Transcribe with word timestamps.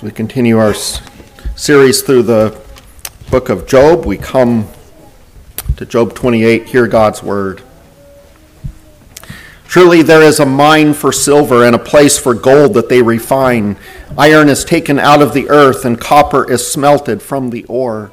As 0.00 0.04
we 0.04 0.12
continue 0.12 0.56
our 0.56 0.72
series 0.72 2.00
through 2.00 2.22
the 2.22 2.58
book 3.30 3.50
of 3.50 3.66
Job, 3.66 4.06
we 4.06 4.16
come 4.16 4.66
to 5.76 5.84
Job 5.84 6.14
28, 6.14 6.64
hear 6.68 6.86
God's 6.86 7.22
word. 7.22 7.60
Truly, 9.68 10.00
there 10.00 10.22
is 10.22 10.40
a 10.40 10.46
mine 10.46 10.94
for 10.94 11.12
silver 11.12 11.66
and 11.66 11.76
a 11.76 11.78
place 11.78 12.18
for 12.18 12.32
gold 12.32 12.72
that 12.72 12.88
they 12.88 13.02
refine. 13.02 13.76
Iron 14.16 14.48
is 14.48 14.64
taken 14.64 14.98
out 14.98 15.20
of 15.20 15.34
the 15.34 15.50
earth, 15.50 15.84
and 15.84 16.00
copper 16.00 16.50
is 16.50 16.66
smelted 16.66 17.20
from 17.20 17.50
the 17.50 17.64
ore. 17.64 18.10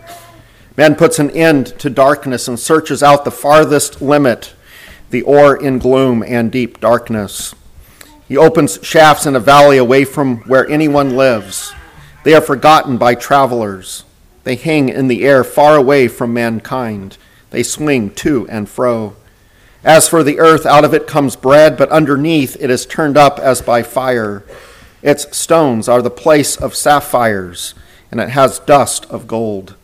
Man 0.76 0.94
puts 0.94 1.20
an 1.20 1.32
end 1.32 1.68
to 1.80 1.90
darkness 1.90 2.50
and 2.50 2.60
searches 2.60 3.02
out 3.02 3.24
the 3.24 3.32
farthest 3.32 4.02
limit, 4.02 4.54
the 5.10 5.22
ore 5.22 5.56
in 5.56 5.80
gloom 5.80 6.22
and 6.22 6.52
deep 6.52 6.82
darkness. 6.82 7.56
He 8.28 8.36
opens 8.36 8.80
shafts 8.82 9.26
in 9.26 9.36
a 9.36 9.40
valley 9.40 9.78
away 9.78 10.04
from 10.04 10.40
where 10.42 10.70
anyone 10.70 11.16
lives. 11.16 11.74
They 12.24 12.34
are 12.34 12.42
forgotten 12.42 12.98
by 12.98 13.16
travelers. 13.16 14.04
They 14.44 14.56
hang 14.56 14.90
in 14.90 15.08
the 15.08 15.26
air 15.26 15.44
far 15.44 15.78
away 15.78 16.08
from 16.08 16.34
mankind. 16.34 17.18
They 17.52 17.64
swing 17.64 18.12
to 18.16 18.48
and 18.50 18.68
fro. 18.68 19.16
As 19.84 20.10
for 20.10 20.24
the 20.24 20.40
earth, 20.40 20.66
out 20.66 20.84
of 20.84 20.94
it 20.94 21.08
comes 21.08 21.38
bread, 21.38 21.78
but 21.78 21.90
underneath 21.90 22.58
it 22.60 22.70
is 22.70 22.86
turned 22.86 23.16
up 23.16 23.40
as 23.40 23.62
by 23.62 23.84
fire. 23.84 24.44
Its 25.02 25.36
stones 25.36 25.88
are 25.88 26.02
the 26.02 26.10
place 26.10 26.58
of 26.58 26.76
sapphires, 26.76 27.74
and 28.12 28.20
it 28.20 28.30
has 28.30 28.60
dust 28.60 29.06
of 29.06 29.28
gold. 29.28 29.76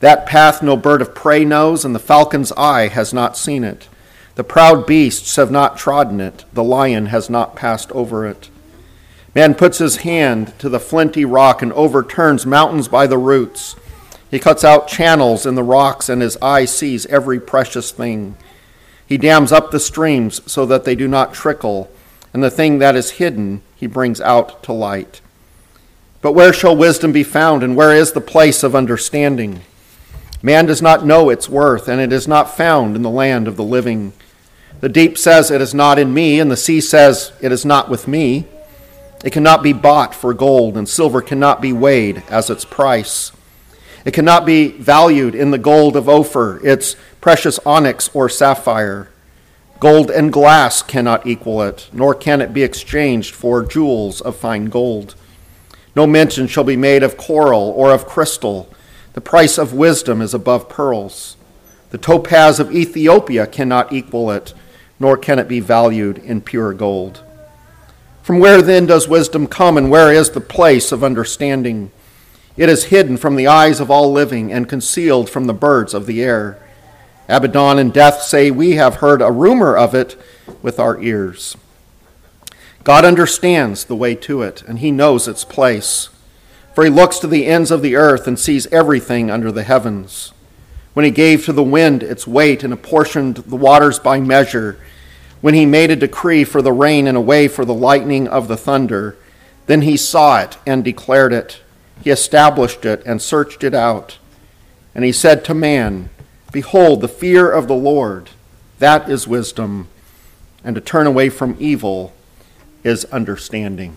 That 0.00 0.26
path 0.26 0.62
no 0.62 0.76
bird 0.76 1.00
of 1.00 1.14
prey 1.14 1.44
knows, 1.44 1.84
and 1.84 1.94
the 1.94 2.00
falcon's 2.00 2.52
eye 2.52 2.88
has 2.88 3.14
not 3.14 3.38
seen 3.38 3.64
it. 3.64 3.88
The 4.34 4.44
proud 4.44 4.86
beasts 4.86 5.36
have 5.36 5.50
not 5.50 5.76
trodden 5.76 6.20
it, 6.20 6.44
the 6.52 6.64
lion 6.64 7.06
has 7.06 7.28
not 7.28 7.54
passed 7.54 7.92
over 7.92 8.26
it. 8.26 8.48
Man 9.34 9.54
puts 9.54 9.78
his 9.78 9.96
hand 9.98 10.54
to 10.58 10.68
the 10.68 10.80
flinty 10.80 11.24
rock 11.24 11.62
and 11.62 11.72
overturns 11.74 12.46
mountains 12.46 12.88
by 12.88 13.06
the 13.06 13.18
roots. 13.18 13.76
He 14.30 14.38
cuts 14.38 14.64
out 14.64 14.88
channels 14.88 15.44
in 15.44 15.54
the 15.54 15.62
rocks, 15.62 16.08
and 16.08 16.22
his 16.22 16.38
eye 16.40 16.64
sees 16.64 17.04
every 17.06 17.38
precious 17.38 17.90
thing. 17.90 18.36
He 19.06 19.18
dams 19.18 19.52
up 19.52 19.70
the 19.70 19.80
streams 19.80 20.40
so 20.50 20.64
that 20.64 20.84
they 20.84 20.94
do 20.94 21.06
not 21.06 21.34
trickle, 21.34 21.90
and 22.32 22.42
the 22.42 22.50
thing 22.50 22.78
that 22.78 22.96
is 22.96 23.12
hidden 23.12 23.60
he 23.76 23.86
brings 23.86 24.20
out 24.22 24.62
to 24.62 24.72
light. 24.72 25.20
But 26.22 26.32
where 26.32 26.52
shall 26.52 26.76
wisdom 26.76 27.12
be 27.12 27.24
found, 27.24 27.62
and 27.62 27.76
where 27.76 27.92
is 27.92 28.12
the 28.12 28.22
place 28.22 28.62
of 28.62 28.74
understanding? 28.74 29.60
Man 30.42 30.66
does 30.66 30.80
not 30.80 31.04
know 31.04 31.28
its 31.28 31.48
worth, 31.48 31.88
and 31.88 32.00
it 32.00 32.12
is 32.12 32.26
not 32.26 32.56
found 32.56 32.96
in 32.96 33.02
the 33.02 33.10
land 33.10 33.46
of 33.46 33.56
the 33.56 33.64
living. 33.64 34.12
The 34.82 34.88
deep 34.88 35.16
says, 35.16 35.52
It 35.52 35.60
is 35.60 35.72
not 35.72 36.00
in 36.00 36.12
me, 36.12 36.40
and 36.40 36.50
the 36.50 36.56
sea 36.56 36.80
says, 36.80 37.30
It 37.40 37.52
is 37.52 37.64
not 37.64 37.88
with 37.88 38.08
me. 38.08 38.48
It 39.24 39.32
cannot 39.32 39.62
be 39.62 39.72
bought 39.72 40.12
for 40.12 40.34
gold, 40.34 40.76
and 40.76 40.88
silver 40.88 41.22
cannot 41.22 41.62
be 41.62 41.72
weighed 41.72 42.24
as 42.28 42.50
its 42.50 42.64
price. 42.64 43.30
It 44.04 44.12
cannot 44.12 44.44
be 44.44 44.72
valued 44.72 45.36
in 45.36 45.52
the 45.52 45.58
gold 45.58 45.94
of 45.94 46.08
Ophir, 46.08 46.60
its 46.64 46.96
precious 47.20 47.60
onyx 47.64 48.10
or 48.12 48.28
sapphire. 48.28 49.08
Gold 49.78 50.10
and 50.10 50.32
glass 50.32 50.82
cannot 50.82 51.28
equal 51.28 51.62
it, 51.62 51.88
nor 51.92 52.12
can 52.12 52.40
it 52.40 52.52
be 52.52 52.64
exchanged 52.64 53.36
for 53.36 53.64
jewels 53.64 54.20
of 54.20 54.34
fine 54.34 54.64
gold. 54.64 55.14
No 55.94 56.08
mention 56.08 56.48
shall 56.48 56.64
be 56.64 56.76
made 56.76 57.04
of 57.04 57.16
coral 57.16 57.72
or 57.76 57.92
of 57.92 58.08
crystal. 58.08 58.68
The 59.12 59.20
price 59.20 59.58
of 59.58 59.72
wisdom 59.72 60.20
is 60.20 60.34
above 60.34 60.68
pearls. 60.68 61.36
The 61.90 61.98
topaz 61.98 62.58
of 62.58 62.72
Ethiopia 62.72 63.46
cannot 63.46 63.92
equal 63.92 64.32
it, 64.32 64.54
nor 65.02 65.18
can 65.18 65.40
it 65.40 65.48
be 65.48 65.58
valued 65.60 66.16
in 66.18 66.40
pure 66.40 66.72
gold. 66.72 67.22
From 68.22 68.38
where 68.38 68.62
then 68.62 68.86
does 68.86 69.08
wisdom 69.08 69.48
come, 69.48 69.76
and 69.76 69.90
where 69.90 70.12
is 70.12 70.30
the 70.30 70.40
place 70.40 70.92
of 70.92 71.02
understanding? 71.02 71.90
It 72.56 72.68
is 72.68 72.84
hidden 72.84 73.16
from 73.16 73.34
the 73.34 73.48
eyes 73.48 73.80
of 73.80 73.90
all 73.90 74.12
living 74.12 74.52
and 74.52 74.68
concealed 74.68 75.28
from 75.28 75.46
the 75.46 75.52
birds 75.52 75.92
of 75.92 76.06
the 76.06 76.22
air. 76.22 76.56
Abaddon 77.28 77.80
and 77.80 77.92
death 77.92 78.22
say, 78.22 78.52
We 78.52 78.72
have 78.76 78.96
heard 78.96 79.20
a 79.20 79.32
rumor 79.32 79.76
of 79.76 79.92
it 79.92 80.16
with 80.62 80.78
our 80.78 81.02
ears. 81.02 81.56
God 82.84 83.04
understands 83.04 83.84
the 83.84 83.96
way 83.96 84.14
to 84.14 84.42
it, 84.42 84.62
and 84.62 84.78
he 84.78 84.92
knows 84.92 85.26
its 85.26 85.44
place. 85.44 86.10
For 86.76 86.84
he 86.84 86.90
looks 86.90 87.18
to 87.18 87.26
the 87.26 87.46
ends 87.46 87.72
of 87.72 87.82
the 87.82 87.96
earth 87.96 88.28
and 88.28 88.38
sees 88.38 88.68
everything 88.68 89.32
under 89.32 89.50
the 89.50 89.64
heavens. 89.64 90.32
When 90.94 91.04
he 91.04 91.10
gave 91.10 91.44
to 91.44 91.52
the 91.52 91.62
wind 91.62 92.04
its 92.04 92.26
weight 92.26 92.62
and 92.62 92.72
apportioned 92.72 93.36
the 93.36 93.56
waters 93.56 93.98
by 93.98 94.20
measure, 94.20 94.78
when 95.42 95.52
he 95.52 95.66
made 95.66 95.90
a 95.90 95.96
decree 95.96 96.44
for 96.44 96.62
the 96.62 96.72
rain 96.72 97.06
and 97.06 97.18
a 97.18 97.20
way 97.20 97.48
for 97.48 97.66
the 97.66 97.74
lightning 97.74 98.26
of 98.26 98.48
the 98.48 98.56
thunder. 98.56 99.16
Then 99.66 99.82
he 99.82 99.98
saw 99.98 100.40
it 100.40 100.56
and 100.66 100.82
declared 100.82 101.34
it. 101.34 101.60
He 102.02 102.10
established 102.10 102.86
it 102.86 103.02
and 103.04 103.20
searched 103.20 103.62
it 103.62 103.74
out. 103.74 104.18
And 104.94 105.04
he 105.04 105.12
said 105.12 105.44
to 105.44 105.54
man, 105.54 106.08
Behold, 106.52 107.00
the 107.00 107.08
fear 107.08 107.50
of 107.50 107.68
the 107.68 107.74
Lord, 107.74 108.30
that 108.78 109.08
is 109.08 109.28
wisdom, 109.28 109.88
and 110.64 110.74
to 110.74 110.80
turn 110.80 111.06
away 111.06 111.28
from 111.28 111.56
evil 111.58 112.12
is 112.84 113.04
understanding. 113.06 113.96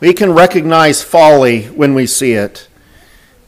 We 0.00 0.12
can 0.12 0.32
recognize 0.32 1.02
folly 1.02 1.64
when 1.64 1.94
we 1.94 2.06
see 2.06 2.32
it. 2.32 2.68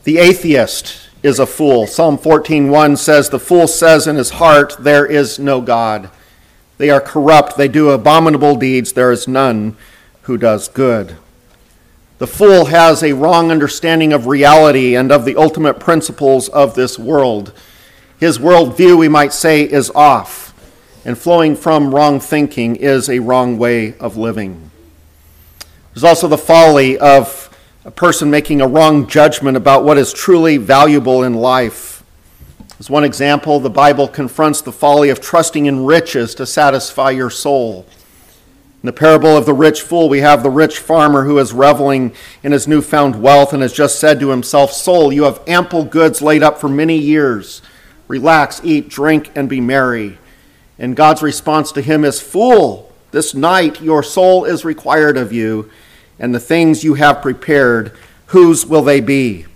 The 0.04 0.19
atheist 0.19 1.07
is 1.22 1.38
a 1.38 1.46
fool. 1.46 1.86
Psalm 1.86 2.18
14:1 2.18 2.96
says 2.96 3.28
the 3.28 3.38
fool 3.38 3.66
says 3.66 4.06
in 4.06 4.16
his 4.16 4.30
heart 4.30 4.76
there 4.78 5.06
is 5.06 5.38
no 5.38 5.60
God. 5.60 6.10
They 6.78 6.90
are 6.90 7.00
corrupt, 7.00 7.56
they 7.56 7.68
do 7.68 7.90
abominable 7.90 8.54
deeds, 8.54 8.92
there 8.92 9.10
is 9.10 9.26
none 9.26 9.76
who 10.22 10.36
does 10.36 10.68
good. 10.68 11.16
The 12.18 12.26
fool 12.26 12.66
has 12.66 13.02
a 13.02 13.12
wrong 13.12 13.50
understanding 13.50 14.12
of 14.12 14.26
reality 14.26 14.96
and 14.96 15.12
of 15.12 15.24
the 15.24 15.36
ultimate 15.36 15.80
principles 15.80 16.48
of 16.48 16.74
this 16.74 16.98
world. 16.98 17.52
His 18.18 18.38
worldview, 18.38 18.98
we 18.98 19.08
might 19.08 19.32
say, 19.32 19.62
is 19.62 19.90
off, 19.94 20.52
and 21.04 21.16
flowing 21.16 21.54
from 21.54 21.94
wrong 21.94 22.18
thinking 22.18 22.74
is 22.74 23.08
a 23.08 23.20
wrong 23.20 23.56
way 23.56 23.96
of 23.98 24.16
living. 24.16 24.70
There's 25.94 26.04
also 26.04 26.26
the 26.28 26.38
folly 26.38 26.98
of 26.98 27.47
a 27.88 27.91
person 27.91 28.28
making 28.28 28.60
a 28.60 28.69
wrong 28.69 29.06
judgment 29.06 29.56
about 29.56 29.82
what 29.82 29.97
is 29.97 30.12
truly 30.12 30.59
valuable 30.59 31.22
in 31.22 31.32
life. 31.32 32.04
As 32.78 32.91
one 32.91 33.03
example, 33.03 33.60
the 33.60 33.71
Bible 33.71 34.06
confronts 34.06 34.60
the 34.60 34.72
folly 34.72 35.09
of 35.09 35.22
trusting 35.22 35.65
in 35.65 35.87
riches 35.87 36.34
to 36.34 36.44
satisfy 36.44 37.09
your 37.12 37.31
soul. 37.31 37.87
In 38.82 38.88
the 38.88 38.93
parable 38.93 39.34
of 39.34 39.47
the 39.47 39.54
rich 39.54 39.81
fool, 39.81 40.10
we 40.10 40.21
have 40.21 40.43
the 40.43 40.50
rich 40.50 40.78
farmer 40.78 41.25
who 41.25 41.38
is 41.38 41.54
reveling 41.54 42.15
in 42.43 42.53
his 42.53 42.69
newfound 42.69 43.22
wealth 43.22 43.54
and 43.54 43.62
has 43.62 43.72
just 43.72 43.99
said 43.99 44.20
to 44.20 44.28
himself, 44.28 44.70
Soul, 44.70 45.10
you 45.10 45.22
have 45.22 45.41
ample 45.47 45.84
goods 45.84 46.20
laid 46.20 46.43
up 46.43 46.59
for 46.59 46.69
many 46.69 46.99
years. 46.99 47.62
Relax, 48.06 48.60
eat, 48.62 48.91
drink, 48.91 49.31
and 49.34 49.49
be 49.49 49.62
merry. 49.62 50.19
And 50.78 50.94
God's 50.94 51.22
response 51.22 51.72
to 51.72 51.81
him 51.81 52.05
is, 52.05 52.20
Fool, 52.20 52.93
this 53.12 53.32
night 53.32 53.81
your 53.81 54.03
soul 54.03 54.44
is 54.44 54.62
required 54.62 55.16
of 55.16 55.32
you 55.32 55.70
and 56.18 56.34
the 56.34 56.40
things 56.40 56.84
you 56.84 56.94
have 56.94 57.22
prepared, 57.22 57.96
whose 58.26 58.66
will 58.66 58.82
they 58.82 59.00
be? 59.00 59.46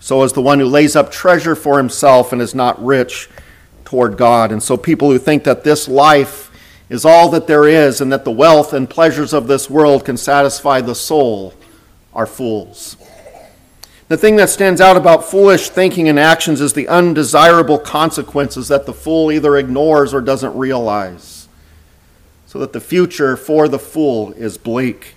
So 0.00 0.22
is 0.24 0.32
the 0.32 0.42
one 0.42 0.58
who 0.58 0.66
lays 0.66 0.96
up 0.96 1.12
treasure 1.12 1.54
for 1.54 1.78
himself 1.78 2.32
and 2.32 2.42
is 2.42 2.54
not 2.54 2.84
rich 2.84 3.30
toward 3.84 4.16
God. 4.16 4.50
And 4.50 4.62
so 4.62 4.76
people 4.76 5.10
who 5.10 5.18
think 5.18 5.44
that 5.44 5.64
this 5.64 5.86
life 5.86 6.50
is 6.88 7.04
all 7.04 7.28
that 7.30 7.46
there 7.46 7.68
is 7.68 8.00
and 8.00 8.12
that 8.12 8.24
the 8.24 8.30
wealth 8.30 8.72
and 8.72 8.90
pleasures 8.90 9.32
of 9.32 9.46
this 9.46 9.70
world 9.70 10.04
can 10.04 10.16
satisfy 10.16 10.80
the 10.80 10.94
soul 10.94 11.54
are 12.12 12.26
fools. 12.26 12.96
The 14.08 14.16
thing 14.18 14.36
that 14.36 14.50
stands 14.50 14.80
out 14.80 14.96
about 14.96 15.24
foolish 15.24 15.70
thinking 15.70 16.08
and 16.08 16.18
actions 16.18 16.60
is 16.60 16.74
the 16.74 16.88
undesirable 16.88 17.78
consequences 17.78 18.68
that 18.68 18.84
the 18.84 18.92
fool 18.92 19.32
either 19.32 19.56
ignores 19.56 20.12
or 20.12 20.20
doesn't 20.20 20.54
realize. 20.54 21.48
So 22.46 22.58
that 22.58 22.74
the 22.74 22.80
future 22.80 23.36
for 23.36 23.68
the 23.68 23.78
fool 23.78 24.32
is 24.32 24.58
bleak. 24.58 25.14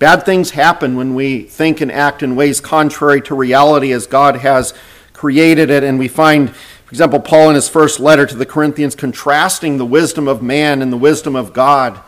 Bad 0.00 0.24
things 0.24 0.52
happen 0.52 0.96
when 0.96 1.14
we 1.14 1.42
think 1.42 1.82
and 1.82 1.92
act 1.92 2.22
in 2.22 2.34
ways 2.34 2.58
contrary 2.58 3.20
to 3.20 3.34
reality 3.34 3.92
as 3.92 4.06
God 4.06 4.36
has 4.36 4.72
created 5.12 5.68
it. 5.68 5.84
And 5.84 5.98
we 5.98 6.08
find, 6.08 6.48
for 6.56 6.90
example, 6.90 7.20
Paul 7.20 7.50
in 7.50 7.54
his 7.54 7.68
first 7.68 8.00
letter 8.00 8.24
to 8.24 8.34
the 8.34 8.46
Corinthians 8.46 8.94
contrasting 8.94 9.76
the 9.76 9.84
wisdom 9.84 10.26
of 10.26 10.42
man 10.42 10.80
and 10.80 10.90
the 10.90 10.96
wisdom 10.96 11.36
of 11.36 11.52
God. 11.52 12.00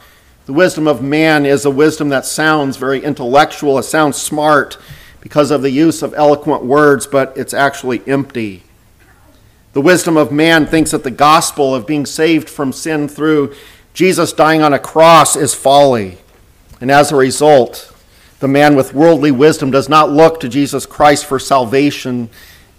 The 0.47 0.55
wisdom 0.55 0.89
of 0.89 1.03
man 1.03 1.45
is 1.45 1.67
a 1.67 1.71
wisdom 1.71 2.09
that 2.09 2.25
sounds 2.25 2.79
very 2.79 3.05
intellectual, 3.05 3.79
it 3.79 3.83
sounds 3.83 4.17
smart 4.17 4.79
because 5.21 5.51
of 5.51 5.61
the 5.61 5.71
use 5.71 6.03
of 6.03 6.15
eloquent 6.15 6.65
words, 6.65 7.07
but 7.07 7.37
it's 7.37 7.53
actually 7.53 8.01
empty. 8.09 8.63
The 9.75 9.83
wisdom 9.83 10.17
of 10.17 10.33
man 10.33 10.65
thinks 10.65 10.93
that 10.93 11.05
the 11.05 11.11
gospel 11.11 11.75
of 11.75 11.87
being 11.87 12.07
saved 12.07 12.49
from 12.49 12.73
sin 12.73 13.07
through 13.07 13.55
Jesus 13.93 14.33
dying 14.33 14.63
on 14.63 14.73
a 14.73 14.79
cross 14.79 15.37
is 15.37 15.55
folly. 15.55 16.17
And 16.83 16.91
as 16.91 17.13
a 17.13 17.17
result, 17.17 17.95
the 18.41 18.49
man 18.49 18.75
with 18.75 18.93
worldly 18.93 19.31
wisdom 19.31 19.71
does 19.71 19.89
not 19.89 20.11
look 20.11 20.41
to 20.41 20.49
Jesus 20.49 20.85
Christ 20.85 21.25
for 21.25 21.39
salvation, 21.39 22.29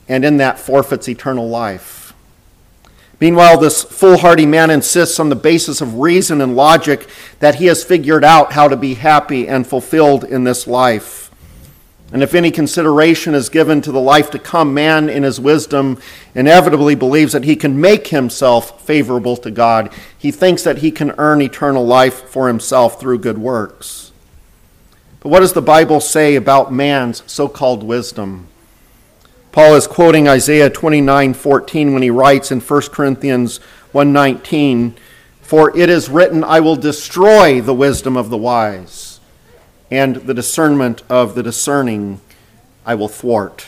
and 0.10 0.26
in 0.26 0.36
that 0.38 0.60
forfeits 0.60 1.08
eternal 1.08 1.48
life. 1.48 2.14
Meanwhile, 3.22 3.60
this 3.60 3.82
foolhardy 3.82 4.46
man 4.46 4.70
insists 4.72 5.22
on 5.22 5.30
the 5.30 5.38
basis 5.38 5.80
of 5.80 6.00
reason 6.00 6.42
and 6.42 6.54
logic 6.54 7.08
that 7.40 7.56
he 7.56 7.68
has 7.68 7.86
figured 7.86 8.26
out 8.26 8.52
how 8.52 8.68
to 8.68 8.76
be 8.76 8.96
happy 8.96 9.48
and 9.48 9.66
fulfilled 9.66 10.26
in 10.26 10.44
this 10.44 10.68
life. 10.68 11.23
And 12.14 12.22
if 12.22 12.36
any 12.36 12.52
consideration 12.52 13.34
is 13.34 13.50
given 13.50 13.82
to 13.82 13.92
the 13.92 14.00
life 14.00 14.30
to 14.32 14.40
come, 14.40 14.72
man 14.72 15.10
in 15.10 15.24
his 15.24 15.40
wisdom 15.40 15.98
inevitably 16.36 16.94
believes 16.94 17.34
that 17.34 17.44
he 17.44 17.56
can 17.56 17.82
make 17.82 18.10
himself 18.10 18.86
favorable 18.86 19.36
to 19.38 19.50
God. 19.50 19.92
He 20.16 20.30
thinks 20.30 20.62
that 20.62 20.78
he 20.78 20.92
can 20.92 21.16
earn 21.18 21.42
eternal 21.42 21.84
life 21.84 22.30
for 22.30 22.48
himself 22.48 23.00
through 23.00 23.18
good 23.18 23.40
works. 23.40 24.12
But 25.22 25.30
what 25.30 25.40
does 25.40 25.54
the 25.54 25.62
Bible 25.62 26.00
say 26.00 26.36
about 26.36 26.72
man's 26.72 27.24
so 27.26 27.48
called 27.48 27.82
wisdom? 27.82 28.46
Paul 29.52 29.74
is 29.74 29.88
quoting 29.88 30.28
Isaiah 30.28 30.70
29:14 30.70 31.94
when 31.94 32.04
he 32.04 32.12
writes 32.12 32.52
in 32.52 32.60
1 32.60 32.92
Corinthians 32.92 33.60
1:19, 33.92 34.94
"For 35.42 35.76
it 35.76 35.90
is 35.90 36.10
written, 36.10 36.44
I 36.44 36.60
will 36.60 36.76
destroy 36.76 37.60
the 37.60 37.74
wisdom 37.74 38.16
of 38.18 38.30
the 38.30 38.38
wise, 38.38 39.13
and 39.94 40.16
the 40.16 40.34
discernment 40.34 41.04
of 41.10 41.36
the 41.36 41.44
discerning 41.44 42.20
I 42.86 42.96
will 42.96 43.08
thwart." 43.08 43.68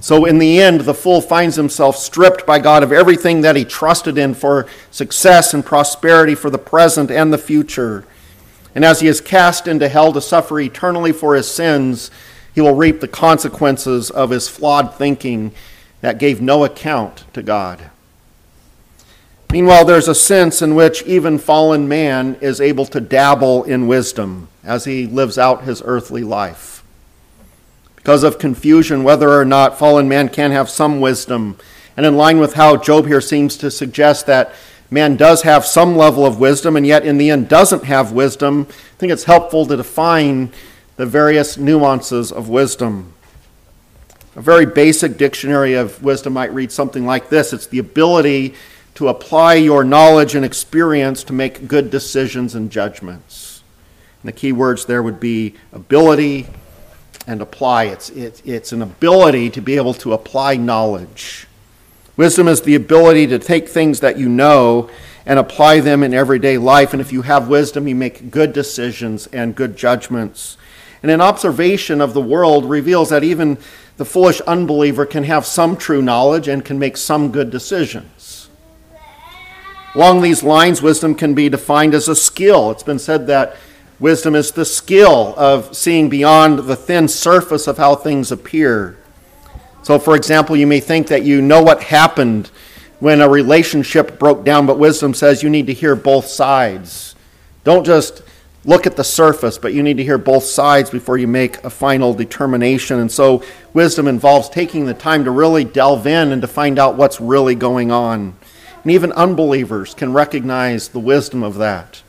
So 0.00 0.24
in 0.24 0.38
the 0.38 0.60
end, 0.62 0.82
the 0.82 0.94
fool 0.94 1.20
finds 1.20 1.56
himself 1.56 1.96
stripped 1.96 2.46
by 2.46 2.58
God 2.58 2.82
of 2.82 2.90
everything 2.90 3.42
that 3.42 3.54
he 3.54 3.64
trusted 3.66 4.16
in 4.16 4.32
for 4.32 4.66
success 4.90 5.52
and 5.52 5.64
prosperity 5.64 6.34
for 6.34 6.48
the 6.48 6.58
present 6.58 7.10
and 7.10 7.32
the 7.32 7.38
future. 7.38 8.04
And 8.74 8.84
as 8.84 9.00
he 9.00 9.08
is 9.08 9.20
cast 9.20 9.68
into 9.68 9.88
hell 9.88 10.12
to 10.12 10.20
suffer 10.20 10.58
eternally 10.58 11.12
for 11.12 11.34
his 11.34 11.50
sins, 11.50 12.10
he 12.54 12.60
will 12.60 12.74
reap 12.74 13.00
the 13.00 13.08
consequences 13.08 14.10
of 14.10 14.30
his 14.30 14.48
flawed 14.48 14.94
thinking 14.94 15.52
that 16.00 16.18
gave 16.18 16.40
no 16.40 16.64
account 16.64 17.24
to 17.34 17.42
God. 17.42 17.90
Meanwhile, 19.52 19.84
there's 19.84 20.06
a 20.06 20.14
sense 20.14 20.62
in 20.62 20.76
which 20.76 21.02
even 21.02 21.36
fallen 21.36 21.88
man 21.88 22.36
is 22.40 22.60
able 22.60 22.86
to 22.86 23.00
dabble 23.00 23.64
in 23.64 23.88
wisdom 23.88 24.48
as 24.62 24.84
he 24.84 25.08
lives 25.08 25.38
out 25.38 25.64
his 25.64 25.82
earthly 25.84 26.22
life. 26.22 26.84
Because 27.96 28.22
of 28.22 28.38
confusion, 28.38 29.02
whether 29.02 29.28
or 29.28 29.44
not 29.44 29.76
fallen 29.76 30.08
man 30.08 30.28
can 30.28 30.52
have 30.52 30.70
some 30.70 31.00
wisdom, 31.00 31.56
and 31.96 32.06
in 32.06 32.16
line 32.16 32.38
with 32.38 32.54
how 32.54 32.76
Job 32.76 33.06
here 33.06 33.20
seems 33.20 33.56
to 33.56 33.72
suggest 33.72 34.26
that 34.26 34.52
man 34.88 35.16
does 35.16 35.42
have 35.42 35.66
some 35.66 35.96
level 35.96 36.24
of 36.24 36.38
wisdom 36.38 36.76
and 36.76 36.86
yet 36.86 37.04
in 37.04 37.18
the 37.18 37.30
end 37.30 37.48
doesn't 37.48 37.84
have 37.84 38.12
wisdom, 38.12 38.68
I 38.70 38.98
think 38.98 39.12
it's 39.12 39.24
helpful 39.24 39.66
to 39.66 39.76
define 39.76 40.52
the 40.94 41.06
various 41.06 41.58
nuances 41.58 42.30
of 42.30 42.48
wisdom. 42.48 43.14
A 44.36 44.40
very 44.40 44.64
basic 44.64 45.16
dictionary 45.16 45.74
of 45.74 46.00
wisdom 46.04 46.34
might 46.34 46.54
read 46.54 46.70
something 46.70 47.04
like 47.04 47.30
this 47.30 47.52
it's 47.52 47.66
the 47.66 47.80
ability 47.80 48.54
to 48.94 49.08
apply 49.08 49.54
your 49.54 49.84
knowledge 49.84 50.34
and 50.34 50.44
experience 50.44 51.24
to 51.24 51.32
make 51.32 51.68
good 51.68 51.90
decisions 51.90 52.54
and 52.54 52.70
judgments. 52.70 53.62
And 54.22 54.28
the 54.28 54.32
key 54.32 54.52
words 54.52 54.84
there 54.84 55.02
would 55.02 55.20
be 55.20 55.54
ability 55.72 56.46
and 57.26 57.40
apply. 57.40 57.84
It's, 57.84 58.10
it, 58.10 58.42
it's 58.44 58.72
an 58.72 58.82
ability 58.82 59.50
to 59.50 59.60
be 59.60 59.76
able 59.76 59.94
to 59.94 60.12
apply 60.12 60.56
knowledge. 60.56 61.46
Wisdom 62.16 62.48
is 62.48 62.62
the 62.62 62.74
ability 62.74 63.26
to 63.28 63.38
take 63.38 63.68
things 63.68 64.00
that 64.00 64.18
you 64.18 64.28
know 64.28 64.90
and 65.24 65.38
apply 65.38 65.80
them 65.80 66.02
in 66.02 66.12
everyday 66.12 66.58
life. 66.58 66.92
And 66.92 67.00
if 67.00 67.12
you 67.12 67.22
have 67.22 67.48
wisdom, 67.48 67.86
you 67.86 67.94
make 67.94 68.30
good 68.30 68.52
decisions 68.52 69.26
and 69.28 69.54
good 69.54 69.76
judgments. 69.76 70.56
And 71.02 71.10
an 71.10 71.20
observation 71.20 72.00
of 72.00 72.12
the 72.12 72.20
world 72.20 72.64
reveals 72.68 73.08
that 73.10 73.24
even 73.24 73.58
the 73.96 74.04
foolish 74.04 74.40
unbeliever 74.42 75.06
can 75.06 75.24
have 75.24 75.46
some 75.46 75.76
true 75.76 76.02
knowledge 76.02 76.48
and 76.48 76.64
can 76.64 76.78
make 76.78 76.96
some 76.96 77.30
good 77.32 77.50
decisions. 77.50 78.19
Along 79.94 80.22
these 80.22 80.44
lines, 80.44 80.80
wisdom 80.80 81.16
can 81.16 81.34
be 81.34 81.48
defined 81.48 81.94
as 81.94 82.06
a 82.06 82.14
skill. 82.14 82.70
It's 82.70 82.84
been 82.84 83.00
said 83.00 83.26
that 83.26 83.56
wisdom 83.98 84.36
is 84.36 84.52
the 84.52 84.64
skill 84.64 85.34
of 85.36 85.76
seeing 85.76 86.08
beyond 86.08 86.60
the 86.60 86.76
thin 86.76 87.08
surface 87.08 87.66
of 87.66 87.76
how 87.76 87.96
things 87.96 88.30
appear. 88.30 88.96
So, 89.82 89.98
for 89.98 90.14
example, 90.14 90.56
you 90.56 90.66
may 90.66 90.78
think 90.78 91.08
that 91.08 91.24
you 91.24 91.42
know 91.42 91.62
what 91.62 91.82
happened 91.82 92.52
when 93.00 93.20
a 93.20 93.28
relationship 93.28 94.18
broke 94.18 94.44
down, 94.44 94.66
but 94.66 94.78
wisdom 94.78 95.12
says 95.12 95.42
you 95.42 95.50
need 95.50 95.66
to 95.66 95.74
hear 95.74 95.96
both 95.96 96.26
sides. 96.26 97.16
Don't 97.64 97.84
just 97.84 98.22
look 98.64 98.86
at 98.86 98.96
the 98.96 99.02
surface, 99.02 99.58
but 99.58 99.72
you 99.72 99.82
need 99.82 99.96
to 99.96 100.04
hear 100.04 100.18
both 100.18 100.44
sides 100.44 100.90
before 100.90 101.16
you 101.16 101.26
make 101.26 101.64
a 101.64 101.70
final 101.70 102.14
determination. 102.14 103.00
And 103.00 103.10
so, 103.10 103.42
wisdom 103.74 104.06
involves 104.06 104.48
taking 104.50 104.84
the 104.84 104.94
time 104.94 105.24
to 105.24 105.32
really 105.32 105.64
delve 105.64 106.06
in 106.06 106.30
and 106.30 106.42
to 106.42 106.48
find 106.48 106.78
out 106.78 106.94
what's 106.94 107.20
really 107.20 107.56
going 107.56 107.90
on. 107.90 108.36
And 108.82 108.92
even 108.92 109.12
unbelievers 109.12 109.94
can 109.94 110.12
recognize 110.12 110.88
the 110.88 111.00
wisdom 111.00 111.42
of 111.42 111.56
that. 111.56 112.02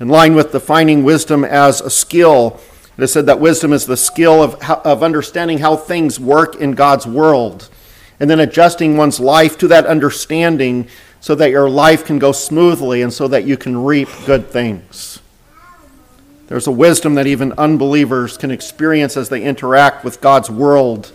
In 0.00 0.08
line 0.08 0.34
with 0.34 0.52
defining 0.52 1.04
wisdom 1.04 1.44
as 1.44 1.80
a 1.80 1.90
skill, 1.90 2.60
it 2.96 3.04
is 3.04 3.12
said 3.12 3.26
that 3.26 3.40
wisdom 3.40 3.72
is 3.72 3.86
the 3.86 3.96
skill 3.96 4.42
of, 4.42 4.54
of 4.84 5.02
understanding 5.02 5.58
how 5.58 5.76
things 5.76 6.20
work 6.20 6.56
in 6.56 6.72
God's 6.72 7.06
world 7.06 7.68
and 8.20 8.30
then 8.30 8.40
adjusting 8.40 8.96
one's 8.96 9.18
life 9.18 9.58
to 9.58 9.68
that 9.68 9.86
understanding 9.86 10.88
so 11.20 11.34
that 11.34 11.50
your 11.50 11.68
life 11.68 12.04
can 12.04 12.18
go 12.18 12.32
smoothly 12.32 13.02
and 13.02 13.12
so 13.12 13.26
that 13.28 13.44
you 13.44 13.56
can 13.56 13.82
reap 13.82 14.08
good 14.26 14.48
things. 14.48 15.20
There's 16.46 16.66
a 16.66 16.72
wisdom 16.72 17.14
that 17.14 17.26
even 17.26 17.52
unbelievers 17.52 18.36
can 18.36 18.50
experience 18.50 19.16
as 19.16 19.28
they 19.28 19.42
interact 19.42 20.04
with 20.04 20.20
God's 20.20 20.50
world 20.50 21.10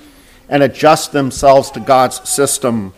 and 0.50 0.64
adjust 0.64 1.12
themselves 1.12 1.70
to 1.72 1.80
God's 1.80 2.28
system. 2.28 2.94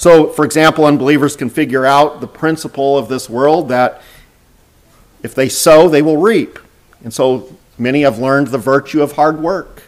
So, 0.00 0.28
for 0.28 0.46
example, 0.46 0.86
unbelievers 0.86 1.36
can 1.36 1.50
figure 1.50 1.84
out 1.84 2.22
the 2.22 2.26
principle 2.26 2.96
of 2.96 3.08
this 3.08 3.28
world 3.28 3.68
that 3.68 4.00
if 5.22 5.34
they 5.34 5.50
sow, 5.50 5.90
they 5.90 6.00
will 6.00 6.16
reap. 6.16 6.58
And 7.04 7.12
so 7.12 7.54
many 7.76 8.00
have 8.00 8.18
learned 8.18 8.46
the 8.46 8.56
virtue 8.56 9.02
of 9.02 9.12
hard 9.12 9.42
work. 9.42 9.82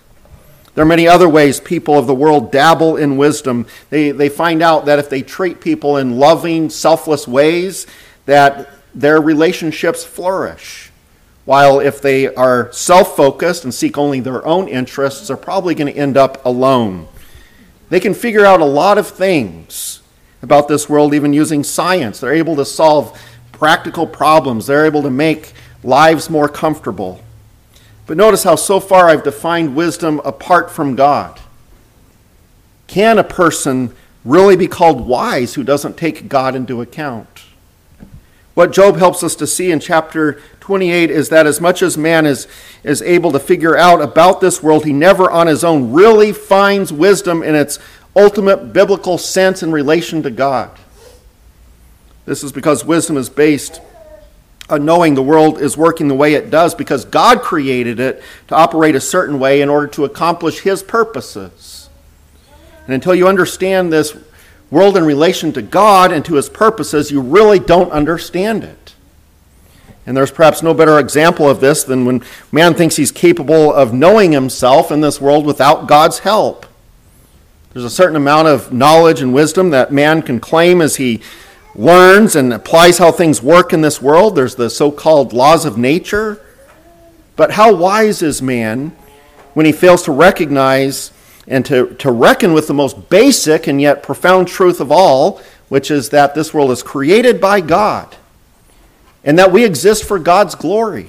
There 0.74 0.84
are 0.84 0.86
many 0.86 1.08
other 1.08 1.30
ways 1.30 1.60
people 1.60 1.98
of 1.98 2.06
the 2.06 2.14
world 2.14 2.52
dabble 2.52 2.98
in 2.98 3.16
wisdom. 3.16 3.64
They, 3.88 4.10
they 4.10 4.28
find 4.28 4.62
out 4.62 4.84
that 4.84 4.98
if 4.98 5.08
they 5.08 5.22
treat 5.22 5.62
people 5.62 5.96
in 5.96 6.18
loving, 6.18 6.68
selfless 6.68 7.26
ways, 7.26 7.86
that 8.26 8.68
their 8.94 9.18
relationships 9.18 10.04
flourish. 10.04 10.90
While 11.46 11.80
if 11.80 12.02
they 12.02 12.28
are 12.34 12.70
self 12.70 13.16
focused 13.16 13.64
and 13.64 13.72
seek 13.72 13.96
only 13.96 14.20
their 14.20 14.44
own 14.44 14.68
interests, 14.68 15.28
they're 15.28 15.38
probably 15.38 15.74
going 15.74 15.90
to 15.90 15.98
end 15.98 16.18
up 16.18 16.44
alone. 16.44 17.08
They 17.88 17.98
can 17.98 18.12
figure 18.12 18.44
out 18.44 18.60
a 18.60 18.66
lot 18.66 18.98
of 18.98 19.08
things 19.08 20.00
about 20.42 20.68
this 20.68 20.88
world, 20.88 21.14
even 21.14 21.32
using 21.32 21.64
science. 21.64 22.20
They're 22.20 22.34
able 22.34 22.56
to 22.56 22.64
solve 22.64 23.18
practical 23.52 24.06
problems, 24.06 24.66
they're 24.66 24.86
able 24.86 25.02
to 25.02 25.10
make 25.10 25.52
lives 25.84 26.28
more 26.28 26.48
comfortable. 26.48 27.22
But 28.06 28.16
notice 28.16 28.42
how 28.42 28.56
so 28.56 28.80
far 28.80 29.08
I've 29.08 29.22
defined 29.22 29.76
wisdom 29.76 30.20
apart 30.24 30.70
from 30.70 30.96
God. 30.96 31.40
Can 32.88 33.18
a 33.18 33.24
person 33.24 33.94
really 34.24 34.56
be 34.56 34.66
called 34.66 35.06
wise 35.06 35.54
who 35.54 35.62
doesn't 35.62 35.96
take 35.96 36.28
God 36.28 36.54
into 36.54 36.82
account? 36.82 37.44
What 38.54 38.72
Job 38.72 38.98
helps 38.98 39.22
us 39.22 39.34
to 39.36 39.46
see 39.46 39.70
in 39.70 39.80
chapter 39.80 40.42
28 40.60 41.10
is 41.10 41.30
that 41.30 41.46
as 41.46 41.60
much 41.60 41.80
as 41.80 41.96
man 41.96 42.26
is, 42.26 42.46
is 42.84 43.00
able 43.00 43.32
to 43.32 43.38
figure 43.38 43.76
out 43.76 44.02
about 44.02 44.40
this 44.40 44.62
world, 44.62 44.84
he 44.84 44.92
never 44.92 45.30
on 45.30 45.46
his 45.46 45.64
own 45.64 45.92
really 45.92 46.32
finds 46.32 46.92
wisdom 46.92 47.42
in 47.42 47.54
its 47.54 47.78
ultimate 48.14 48.72
biblical 48.72 49.18
sense 49.18 49.62
in 49.62 49.72
relation 49.72 50.22
to 50.22 50.30
God. 50.30 50.70
This 52.24 52.44
is 52.44 52.52
because 52.52 52.84
wisdom 52.84 53.16
is 53.16 53.28
based 53.28 53.80
on 54.68 54.84
knowing 54.84 55.14
the 55.14 55.22
world 55.22 55.60
is 55.60 55.76
working 55.76 56.08
the 56.08 56.14
way 56.14 56.34
it 56.34 56.50
does 56.50 56.74
because 56.74 57.04
God 57.04 57.42
created 57.42 57.98
it 57.98 58.22
to 58.48 58.54
operate 58.54 58.94
a 58.94 59.00
certain 59.00 59.38
way 59.38 59.60
in 59.60 59.68
order 59.68 59.88
to 59.88 60.04
accomplish 60.04 60.60
His 60.60 60.82
purposes. 60.82 61.90
And 62.86 62.94
until 62.94 63.14
you 63.14 63.28
understand 63.28 63.92
this 63.92 64.16
world 64.70 64.96
in 64.96 65.04
relation 65.04 65.52
to 65.52 65.62
God 65.62 66.12
and 66.12 66.24
to 66.24 66.34
his 66.34 66.48
purposes, 66.48 67.10
you 67.10 67.20
really 67.20 67.58
don't 67.58 67.92
understand 67.92 68.64
it. 68.64 68.94
And 70.06 70.16
there's 70.16 70.32
perhaps 70.32 70.62
no 70.62 70.74
better 70.74 70.98
example 70.98 71.48
of 71.48 71.60
this 71.60 71.84
than 71.84 72.04
when 72.04 72.24
man 72.50 72.74
thinks 72.74 72.96
he's 72.96 73.12
capable 73.12 73.72
of 73.72 73.92
knowing 73.92 74.32
himself 74.32 74.90
in 74.90 75.00
this 75.00 75.20
world 75.20 75.46
without 75.46 75.86
God's 75.86 76.20
help. 76.20 76.66
There's 77.72 77.84
a 77.86 77.90
certain 77.90 78.16
amount 78.16 78.48
of 78.48 78.70
knowledge 78.70 79.22
and 79.22 79.32
wisdom 79.32 79.70
that 79.70 79.90
man 79.90 80.20
can 80.20 80.40
claim 80.40 80.82
as 80.82 80.96
he 80.96 81.22
learns 81.74 82.36
and 82.36 82.52
applies 82.52 82.98
how 82.98 83.12
things 83.12 83.42
work 83.42 83.72
in 83.72 83.80
this 83.80 84.02
world. 84.02 84.36
There's 84.36 84.56
the 84.56 84.68
so 84.68 84.90
called 84.90 85.32
laws 85.32 85.64
of 85.64 85.78
nature. 85.78 86.44
But 87.34 87.52
how 87.52 87.74
wise 87.74 88.20
is 88.20 88.42
man 88.42 88.94
when 89.54 89.64
he 89.64 89.72
fails 89.72 90.02
to 90.02 90.12
recognize 90.12 91.12
and 91.48 91.64
to, 91.64 91.94
to 91.94 92.12
reckon 92.12 92.52
with 92.52 92.66
the 92.66 92.74
most 92.74 93.08
basic 93.08 93.66
and 93.66 93.80
yet 93.80 94.02
profound 94.02 94.48
truth 94.48 94.78
of 94.78 94.92
all, 94.92 95.40
which 95.70 95.90
is 95.90 96.10
that 96.10 96.34
this 96.34 96.52
world 96.52 96.70
is 96.70 96.82
created 96.82 97.40
by 97.40 97.62
God 97.62 98.14
and 99.24 99.38
that 99.38 99.50
we 99.50 99.64
exist 99.64 100.04
for 100.04 100.18
God's 100.18 100.54
glory. 100.54 101.08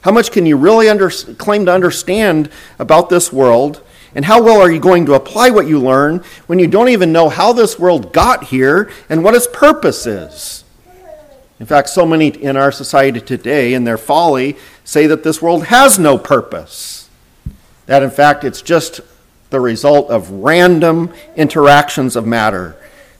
How 0.00 0.10
much 0.10 0.32
can 0.32 0.46
you 0.46 0.56
really 0.56 0.88
under, 0.88 1.10
claim 1.10 1.66
to 1.66 1.72
understand 1.72 2.50
about 2.78 3.10
this 3.10 3.30
world 3.30 3.82
And 4.14 4.24
how 4.24 4.42
well 4.42 4.60
are 4.60 4.70
you 4.70 4.80
going 4.80 5.06
to 5.06 5.14
apply 5.14 5.50
what 5.50 5.68
you 5.68 5.78
learn 5.78 6.24
when 6.46 6.58
you 6.58 6.66
don't 6.66 6.88
even 6.88 7.12
know 7.12 7.28
how 7.28 7.52
this 7.52 7.78
world 7.78 8.12
got 8.12 8.44
here 8.44 8.90
and 9.08 9.22
what 9.22 9.34
its 9.34 9.46
purpose 9.46 10.06
is? 10.06 10.64
In 11.60 11.66
fact, 11.66 11.90
so 11.90 12.06
many 12.06 12.28
in 12.28 12.56
our 12.56 12.72
society 12.72 13.20
today, 13.20 13.74
in 13.74 13.84
their 13.84 13.98
folly, 13.98 14.56
say 14.82 15.06
that 15.06 15.22
this 15.22 15.42
world 15.42 15.66
has 15.66 15.98
no 15.98 16.16
purpose. 16.16 17.08
That, 17.86 18.02
in 18.02 18.10
fact, 18.10 18.44
it's 18.44 18.62
just 18.62 19.00
the 19.50 19.60
result 19.60 20.10
of 20.10 20.30
random 20.30 21.12
interactions 21.36 22.16
of 22.16 22.26
matter. 22.26 22.76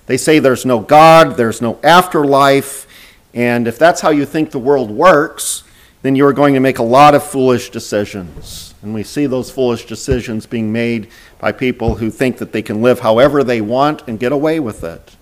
They 0.06 0.16
say 0.16 0.38
there's 0.38 0.64
no 0.64 0.80
God, 0.80 1.37
there's 1.37 1.61
no 1.61 1.78
afterlife, 1.85 2.87
and 3.35 3.68
if 3.68 3.78
that's 3.78 4.00
how 4.00 4.11
you 4.11 4.25
think 4.25 4.50
the 4.50 4.59
world 4.59 4.90
works, 4.90 5.62
then 6.02 6.16
you 6.16 6.26
are 6.26 6.32
going 6.32 6.54
to 6.54 6.61
make 6.61 6.78
a 6.78 6.85
lot 6.85 7.14
of 7.14 7.23
foolish 7.23 7.70
decisions. 7.70 8.69
And 8.82 8.94
we 8.94 9.02
see 9.02 9.26
those 9.26 9.50
foolish 9.50 9.87
decisions 9.87 10.46
being 10.46 10.72
made 10.72 11.08
by 11.38 11.52
people 11.52 11.96
who 11.96 12.10
think 12.10 12.38
that 12.38 12.52
they 12.52 12.62
can 12.62 12.80
live 12.80 13.00
however 13.00 13.44
they 13.44 13.60
want 13.60 14.02
and 14.08 14.18
get 14.18 14.32
away 14.32 14.58
with 14.58 14.82
it. 14.84 15.16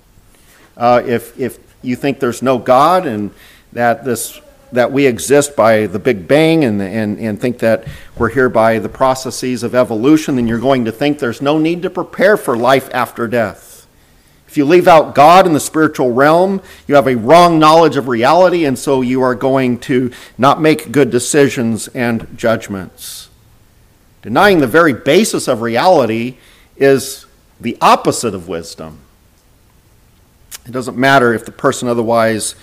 Uh, 0.77 1.03
if, 1.05 1.39
if 1.39 1.59
you 1.83 1.97
think 1.97 2.21
there's 2.21 2.43
no 2.43 2.59
God 2.59 3.07
and 3.07 3.33
that 3.73 4.05
this 4.05 4.41
that 4.73 4.93
we 4.93 5.07
exist 5.07 5.57
by 5.57 5.87
the 5.87 5.99
Big 5.99 6.29
Bang 6.29 6.65
and, 6.65 6.81
and, 6.83 7.19
and 7.19 7.41
think 7.41 7.59
that 7.61 7.87
we're 8.17 8.29
here 8.29 8.49
by 8.49 8.79
the 8.79 8.89
processes 8.89 9.63
of 9.63 9.75
evolution, 9.75 10.37
then 10.37 10.47
you're 10.47 10.59
going 10.59 10.85
to 10.85 10.93
think 10.93 11.19
there's 11.19 11.41
no 11.41 11.59
need 11.59 11.83
to 11.83 11.91
prepare 11.91 12.37
for 12.37 12.57
life 12.57 12.91
after 12.93 13.27
death. 13.27 13.87
If 14.47 14.57
you 14.57 14.65
leave 14.65 14.89
out 14.89 15.15
God 15.15 15.47
in 15.47 15.53
the 15.53 15.61
spiritual 15.61 16.13
realm, 16.13 16.63
you 16.87 16.95
have 16.95 17.07
a 17.07 17.17
wrong 17.17 17.59
knowledge 17.59 17.97
of 17.97 18.09
reality, 18.09 18.65
and 18.65 18.79
so 18.79 19.03
you 19.03 19.23
are 19.23 19.35
going 19.35 19.79
to 19.81 20.11
not 20.37 20.61
make 20.61 20.91
good 20.91 21.11
decisions 21.11 21.89
and 21.89 22.27
judgments. 22.37 23.28
Denying 24.23 24.59
the 24.59 24.67
very 24.67 24.93
basis 24.93 25.49
of 25.49 25.63
reality 25.63 26.37
is 26.77 27.27
the 27.61 27.77
opposite 27.81 28.35
of 28.35 28.49
wisdom. 28.49 28.99
It 30.67 30.73
doesn't 30.73 30.97
matter 30.97 31.33
if 31.33 31.45
the 31.45 31.53
person 31.53 31.89
otherwise 31.89 32.55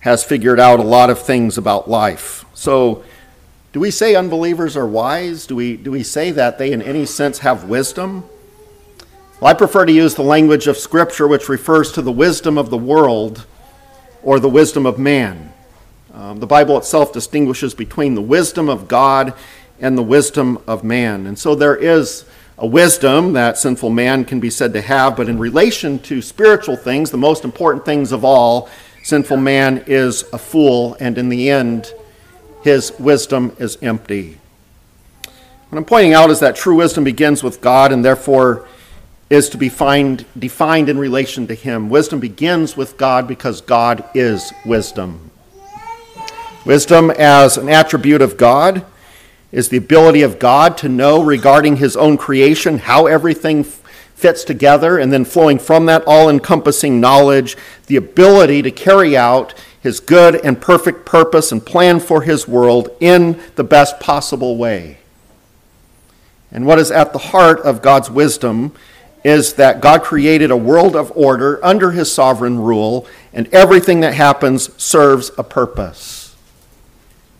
has 0.00 0.24
figured 0.24 0.60
out 0.60 0.80
a 0.80 0.84
lot 0.84 1.10
of 1.10 1.18
things 1.18 1.58
about 1.58 1.88
life. 1.88 2.44
So, 2.54 3.04
do 3.72 3.80
we 3.80 3.90
say 3.90 4.14
unbelievers 4.14 4.76
are 4.76 4.86
wise? 4.86 5.46
Do 5.46 5.54
we, 5.54 5.76
do 5.76 5.90
we 5.90 6.02
say 6.02 6.30
that 6.32 6.58
they, 6.58 6.72
in 6.72 6.82
any 6.82 7.06
sense, 7.06 7.38
have 7.38 7.64
wisdom? 7.64 8.24
Well, 9.40 9.50
I 9.50 9.54
prefer 9.54 9.86
to 9.86 9.92
use 9.92 10.14
the 10.14 10.22
language 10.22 10.66
of 10.66 10.76
Scripture, 10.76 11.28
which 11.28 11.48
refers 11.48 11.92
to 11.92 12.02
the 12.02 12.12
wisdom 12.12 12.58
of 12.58 12.70
the 12.70 12.76
world 12.76 13.46
or 14.22 14.40
the 14.40 14.48
wisdom 14.48 14.86
of 14.86 14.98
man. 14.98 15.52
Um, 16.12 16.40
the 16.40 16.46
Bible 16.46 16.76
itself 16.76 17.12
distinguishes 17.12 17.74
between 17.74 18.14
the 18.14 18.22
wisdom 18.22 18.68
of 18.68 18.88
God 18.88 19.32
and 19.80 19.96
the 19.96 20.02
wisdom 20.02 20.58
of 20.66 20.84
man. 20.84 21.26
And 21.26 21.38
so 21.38 21.54
there 21.54 21.76
is 21.76 22.24
a 22.58 22.66
wisdom 22.66 23.32
that 23.32 23.58
sinful 23.58 23.90
man 23.90 24.24
can 24.24 24.40
be 24.40 24.50
said 24.50 24.72
to 24.74 24.82
have, 24.82 25.16
but 25.16 25.28
in 25.28 25.38
relation 25.38 25.98
to 26.00 26.20
spiritual 26.20 26.76
things, 26.76 27.10
the 27.10 27.16
most 27.16 27.44
important 27.44 27.84
things 27.84 28.12
of 28.12 28.24
all, 28.24 28.68
sinful 29.02 29.38
man 29.38 29.82
is 29.86 30.24
a 30.32 30.38
fool, 30.38 30.96
and 31.00 31.16
in 31.16 31.28
the 31.28 31.50
end, 31.50 31.92
his 32.62 32.92
wisdom 32.98 33.56
is 33.58 33.78
empty. 33.80 34.38
What 35.70 35.78
I'm 35.78 35.84
pointing 35.84 36.14
out 36.14 36.30
is 36.30 36.40
that 36.40 36.56
true 36.56 36.76
wisdom 36.76 37.04
begins 37.04 37.42
with 37.42 37.60
God 37.60 37.92
and 37.92 38.04
therefore 38.04 38.66
is 39.30 39.48
to 39.50 39.56
be 39.56 39.68
find, 39.68 40.26
defined 40.36 40.88
in 40.88 40.98
relation 40.98 41.46
to 41.46 41.54
Him. 41.54 41.88
Wisdom 41.88 42.18
begins 42.18 42.76
with 42.76 42.96
God 42.96 43.28
because 43.28 43.60
God 43.60 44.04
is 44.12 44.52
wisdom. 44.66 45.30
Wisdom, 46.66 47.10
as 47.12 47.56
an 47.56 47.68
attribute 47.68 48.20
of 48.20 48.36
God, 48.36 48.84
is 49.52 49.68
the 49.68 49.76
ability 49.76 50.22
of 50.22 50.38
God 50.38 50.76
to 50.78 50.88
know 50.88 51.22
regarding 51.22 51.76
His 51.76 51.96
own 51.96 52.16
creation 52.16 52.78
how 52.78 53.06
everything 53.06 53.64
fits 54.20 54.44
together, 54.44 54.98
and 54.98 55.10
then 55.10 55.24
flowing 55.24 55.58
from 55.58 55.86
that 55.86 56.04
all 56.06 56.28
encompassing 56.28 57.00
knowledge, 57.00 57.56
the 57.86 57.96
ability 57.96 58.60
to 58.60 58.70
carry 58.70 59.16
out 59.16 59.54
his 59.80 59.98
good 59.98 60.34
and 60.44 60.60
perfect 60.60 61.06
purpose 61.06 61.50
and 61.50 61.64
plan 61.64 61.98
for 61.98 62.22
his 62.22 62.46
world 62.46 62.90
in 63.00 63.40
the 63.56 63.64
best 63.64 63.98
possible 63.98 64.58
way. 64.58 64.98
And 66.52 66.66
what 66.66 66.78
is 66.78 66.90
at 66.90 67.12
the 67.12 67.18
heart 67.18 67.60
of 67.60 67.80
God's 67.80 68.10
wisdom 68.10 68.72
is 69.24 69.54
that 69.54 69.80
God 69.80 70.02
created 70.02 70.50
a 70.50 70.56
world 70.56 70.96
of 70.96 71.12
order 71.14 71.64
under 71.64 71.92
his 71.92 72.12
sovereign 72.12 72.58
rule, 72.58 73.06
and 73.32 73.48
everything 73.54 74.00
that 74.00 74.14
happens 74.14 74.70
serves 74.82 75.30
a 75.38 75.44
purpose. 75.44 76.29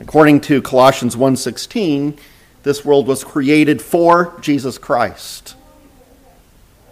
According 0.00 0.40
to 0.42 0.62
Colossians 0.62 1.16
1:16, 1.16 2.14
this 2.62 2.84
world 2.84 3.06
was 3.06 3.24
created 3.24 3.80
for 3.82 4.34
Jesus 4.40 4.78
Christ. 4.78 5.54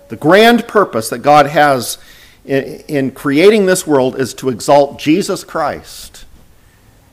The 0.09 0.17
grand 0.17 0.67
purpose 0.67 1.09
that 1.11 1.19
God 1.19 1.47
has 1.47 1.99
in, 2.45 2.65
in, 2.89 3.11
creating 3.11 3.67
this 3.67 3.87
world 3.87 4.19
is 4.19 4.33
to 4.35 4.49
exalt 4.49 4.99
Jesus 4.99 5.45
Christ, 5.45 6.25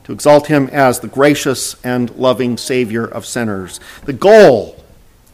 to 0.04 0.12
exalt 0.12 0.46
him 0.46 0.68
as 0.72 1.00
the 1.00 1.08
gracious 1.08 1.76
and 1.84 2.10
loving 2.16 2.56
Savior 2.56 3.04
of 3.04 3.26
sinners. 3.26 3.78
The 4.06 4.14
goal 4.14 4.82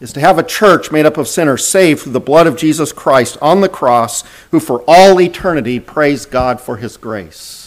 is 0.00 0.12
to 0.14 0.20
have 0.20 0.38
a 0.38 0.42
church 0.42 0.90
made 0.90 1.06
up 1.06 1.16
of 1.16 1.28
sinners 1.28 1.64
saved 1.64 2.00
through 2.00 2.12
the 2.12 2.18
blood 2.18 2.48
of 2.48 2.56
Jesus 2.56 2.92
Christ 2.92 3.38
on 3.40 3.60
the 3.60 3.68
cross, 3.68 4.24
who 4.50 4.58
for 4.58 4.82
all 4.88 5.20
eternity 5.20 5.78
praise 5.78 6.26
God 6.26 6.60
for 6.60 6.78
his 6.78 6.96
grace. 6.96 7.61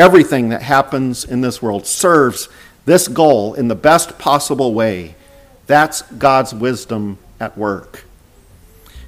Everything 0.00 0.48
that 0.48 0.62
happens 0.62 1.26
in 1.26 1.42
this 1.42 1.60
world 1.60 1.86
serves 1.86 2.48
this 2.86 3.06
goal 3.06 3.52
in 3.52 3.68
the 3.68 3.74
best 3.74 4.18
possible 4.18 4.72
way. 4.72 5.14
That's 5.66 6.00
God's 6.00 6.54
wisdom 6.54 7.18
at 7.38 7.58
work. 7.58 8.06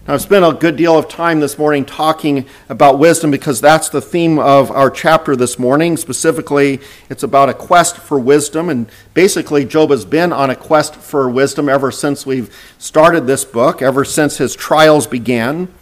Now, 0.07 0.13
I've 0.13 0.21
spent 0.21 0.45
a 0.45 0.53
good 0.53 0.77
deal 0.77 0.99
of 0.99 1.09
time 1.09 1.41
this 1.41 1.57
morning 1.57 1.87
talking 1.87 2.45
about 2.69 2.99
wisdom 2.99 3.31
because 3.31 3.59
that's 3.59 3.89
the 3.89 4.03
theme 4.03 4.39
of 4.39 4.71
our 4.71 4.91
chapter 4.91 5.35
this 5.35 5.59
morning. 5.59 5.97
Specifically, 5.97 6.79
it's 7.09 7.23
about 7.23 7.49
a 7.49 7.55
quest 7.55 7.97
for 7.97 8.19
wisdom. 8.19 8.69
And 8.69 8.87
basically, 9.15 9.65
Job 9.65 9.89
has 9.93 10.05
been 10.05 10.31
on 10.31 10.51
a 10.51 10.55
quest 10.55 10.97
for 10.97 11.27
wisdom 11.31 11.71
ever 11.71 11.91
since 11.91 12.27
we've 12.27 12.55
started 12.79 13.27
this 13.27 13.47
book, 13.47 13.81
ever 13.81 14.05
since 14.05 14.37
his 14.37 14.55
trials 14.55 15.07
began. 15.07 15.73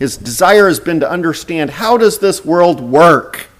His 0.00 0.16
desire 0.16 0.66
has 0.66 0.80
been 0.80 0.98
to 0.98 1.08
understand 1.08 1.70
how 1.70 1.96
does 1.96 2.18
this 2.18 2.44
world 2.44 2.80
work? 2.80 3.50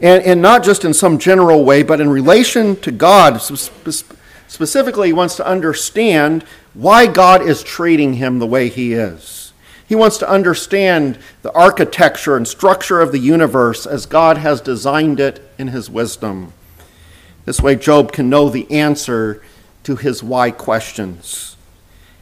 And, 0.00 0.22
and 0.22 0.42
not 0.42 0.62
just 0.62 0.84
in 0.84 0.94
some 0.94 1.18
general 1.18 1.64
way, 1.64 1.82
but 1.82 2.00
in 2.00 2.08
relation 2.08 2.76
to 2.76 2.92
God. 2.92 3.40
Specifically, 4.48 5.08
he 5.08 5.12
wants 5.12 5.36
to 5.36 5.46
understand 5.46 6.44
why 6.74 7.06
God 7.06 7.42
is 7.42 7.62
treating 7.62 8.14
him 8.14 8.38
the 8.38 8.46
way 8.46 8.68
he 8.68 8.92
is. 8.92 9.52
He 9.88 9.94
wants 9.94 10.18
to 10.18 10.28
understand 10.28 11.18
the 11.42 11.52
architecture 11.52 12.36
and 12.36 12.46
structure 12.46 13.00
of 13.00 13.10
the 13.10 13.18
universe 13.18 13.86
as 13.86 14.04
God 14.06 14.36
has 14.36 14.60
designed 14.60 15.18
it 15.18 15.40
in 15.58 15.68
his 15.68 15.88
wisdom. 15.88 16.52
This 17.46 17.62
way, 17.62 17.74
Job 17.74 18.12
can 18.12 18.28
know 18.28 18.50
the 18.50 18.70
answer 18.70 19.42
to 19.84 19.96
his 19.96 20.22
why 20.22 20.50
questions. 20.50 21.56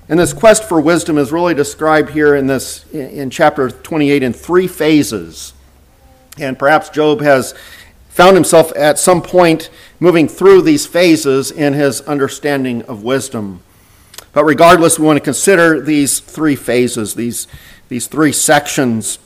And 0.08 0.20
this 0.20 0.32
quest 0.32 0.62
for 0.62 0.80
wisdom 0.80 1.18
is 1.18 1.32
really 1.32 1.54
described 1.54 2.10
here 2.10 2.36
in 2.36 2.46
this 2.46 2.86
in 2.92 3.30
chapter 3.30 3.68
28 3.68 4.22
in 4.22 4.32
three 4.32 4.68
phases. 4.68 5.52
And 6.38 6.58
perhaps 6.58 6.90
Job 6.90 7.20
has 7.20 7.54
found 8.08 8.34
himself 8.34 8.72
at 8.76 8.98
some 8.98 9.22
point 9.22 9.70
moving 10.00 10.28
through 10.28 10.62
these 10.62 10.86
phases 10.86 11.50
in 11.50 11.72
his 11.72 12.00
understanding 12.02 12.82
of 12.82 13.02
wisdom. 13.02 13.60
But 14.32 14.44
regardless, 14.44 14.98
we 14.98 15.06
want 15.06 15.16
to 15.18 15.24
consider 15.24 15.80
these 15.80 16.20
three 16.20 16.56
phases, 16.56 17.14
these, 17.14 17.46
these 17.88 18.06
three 18.06 18.32
sections, 18.32 19.18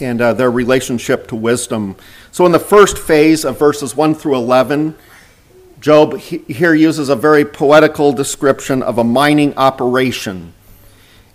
and 0.00 0.20
uh, 0.20 0.32
their 0.32 0.50
relationship 0.50 1.28
to 1.28 1.36
wisdom. 1.36 1.96
So, 2.32 2.44
in 2.44 2.52
the 2.52 2.58
first 2.58 2.98
phase 2.98 3.44
of 3.44 3.58
verses 3.58 3.96
1 3.96 4.14
through 4.16 4.34
11, 4.34 4.96
Job 5.80 6.18
here 6.18 6.74
uses 6.74 7.08
a 7.08 7.16
very 7.16 7.44
poetical 7.44 8.12
description 8.12 8.82
of 8.82 8.98
a 8.98 9.04
mining 9.04 9.56
operation. 9.56 10.52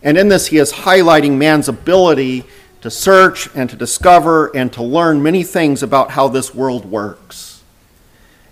And 0.03 0.17
in 0.17 0.29
this, 0.29 0.47
he 0.47 0.57
is 0.57 0.73
highlighting 0.73 1.37
man's 1.37 1.69
ability 1.69 2.43
to 2.81 2.89
search 2.89 3.49
and 3.55 3.69
to 3.69 3.75
discover 3.75 4.47
and 4.55 4.73
to 4.73 4.83
learn 4.83 5.23
many 5.23 5.43
things 5.43 5.81
about 5.83 6.11
how 6.11 6.27
this 6.27 6.53
world 6.53 6.85
works. 6.85 7.61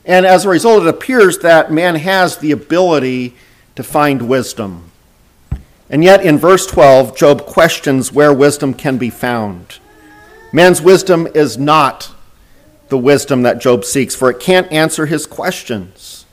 And 0.05 0.25
as 0.25 0.45
a 0.45 0.49
result, 0.49 0.83
it 0.83 0.89
appears 0.89 1.39
that 1.39 1.71
man 1.71 1.95
has 1.95 2.37
the 2.37 2.51
ability 2.51 3.35
to 3.75 3.83
find 3.83 4.27
wisdom. 4.27 4.91
And 5.89 6.03
yet, 6.03 6.23
in 6.23 6.37
verse 6.37 6.67
12, 6.67 7.17
Job 7.17 7.45
questions 7.45 8.11
where 8.11 8.33
wisdom 8.33 8.73
can 8.73 8.97
be 8.97 9.09
found. 9.09 9.79
Man's 10.53 10.81
wisdom 10.81 11.27
is 11.33 11.57
not 11.57 12.11
the 12.89 12.97
wisdom 12.97 13.43
that 13.43 13.59
Job 13.59 13.85
seeks, 13.85 14.15
for 14.15 14.29
it 14.29 14.39
can't 14.39 14.71
answer 14.71 15.05
his 15.05 15.25
questions. 15.25 16.25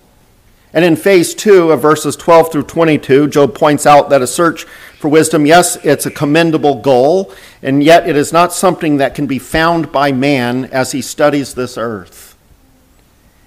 And 0.72 0.84
in 0.84 0.96
phase 0.96 1.34
two 1.34 1.70
of 1.70 1.80
verses 1.80 2.16
12 2.16 2.52
through 2.52 2.64
22, 2.64 3.28
Job 3.28 3.54
points 3.54 3.86
out 3.86 4.10
that 4.10 4.22
a 4.22 4.26
search 4.26 4.66
for 5.06 5.10
wisdom, 5.10 5.46
yes, 5.46 5.76
it's 5.84 6.04
a 6.04 6.10
commendable 6.10 6.80
goal, 6.80 7.32
and 7.62 7.80
yet 7.80 8.08
it 8.08 8.16
is 8.16 8.32
not 8.32 8.52
something 8.52 8.96
that 8.96 9.14
can 9.14 9.28
be 9.28 9.38
found 9.38 9.92
by 9.92 10.10
man 10.10 10.64
as 10.64 10.90
he 10.90 11.00
studies 11.00 11.54
this 11.54 11.78
earth. 11.78 12.36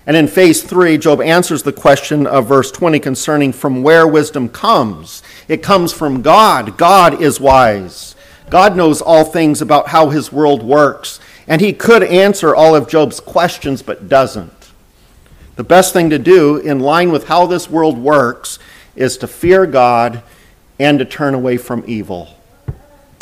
And 0.07 0.15
in 0.15 0.29
phase 0.29 0.63
three, 0.63 0.97
Job 0.97 1.19
answers 1.19 1.63
the 1.63 1.73
question 1.73 2.25
of 2.25 2.47
verse 2.47 2.71
20 2.71 2.97
concerning 3.01 3.51
from 3.51 3.83
where 3.83 4.07
wisdom 4.07 4.47
comes. 4.47 5.21
It 5.49 5.61
comes 5.61 5.91
from 5.91 6.21
God. 6.21 6.77
God 6.77 7.21
is 7.21 7.41
wise. 7.41 8.15
God 8.49 8.77
knows 8.77 9.01
all 9.01 9.25
things 9.25 9.61
about 9.61 9.89
how 9.89 10.11
his 10.11 10.31
world 10.31 10.63
works. 10.63 11.19
And 11.45 11.59
he 11.59 11.73
could 11.73 12.03
answer 12.03 12.55
all 12.55 12.73
of 12.73 12.87
Job's 12.87 13.19
questions, 13.19 13.81
but 13.81 14.07
doesn't. 14.07 14.71
The 15.57 15.65
best 15.65 15.91
thing 15.91 16.09
to 16.11 16.19
do, 16.19 16.55
in 16.55 16.79
line 16.79 17.11
with 17.11 17.27
how 17.27 17.47
this 17.47 17.69
world 17.69 17.97
works, 17.97 18.59
is 18.95 19.17
to 19.17 19.27
fear 19.27 19.65
God 19.65 20.23
and 20.79 20.99
to 20.99 21.05
turn 21.05 21.33
away 21.33 21.57
from 21.57 21.83
evil. 21.85 22.35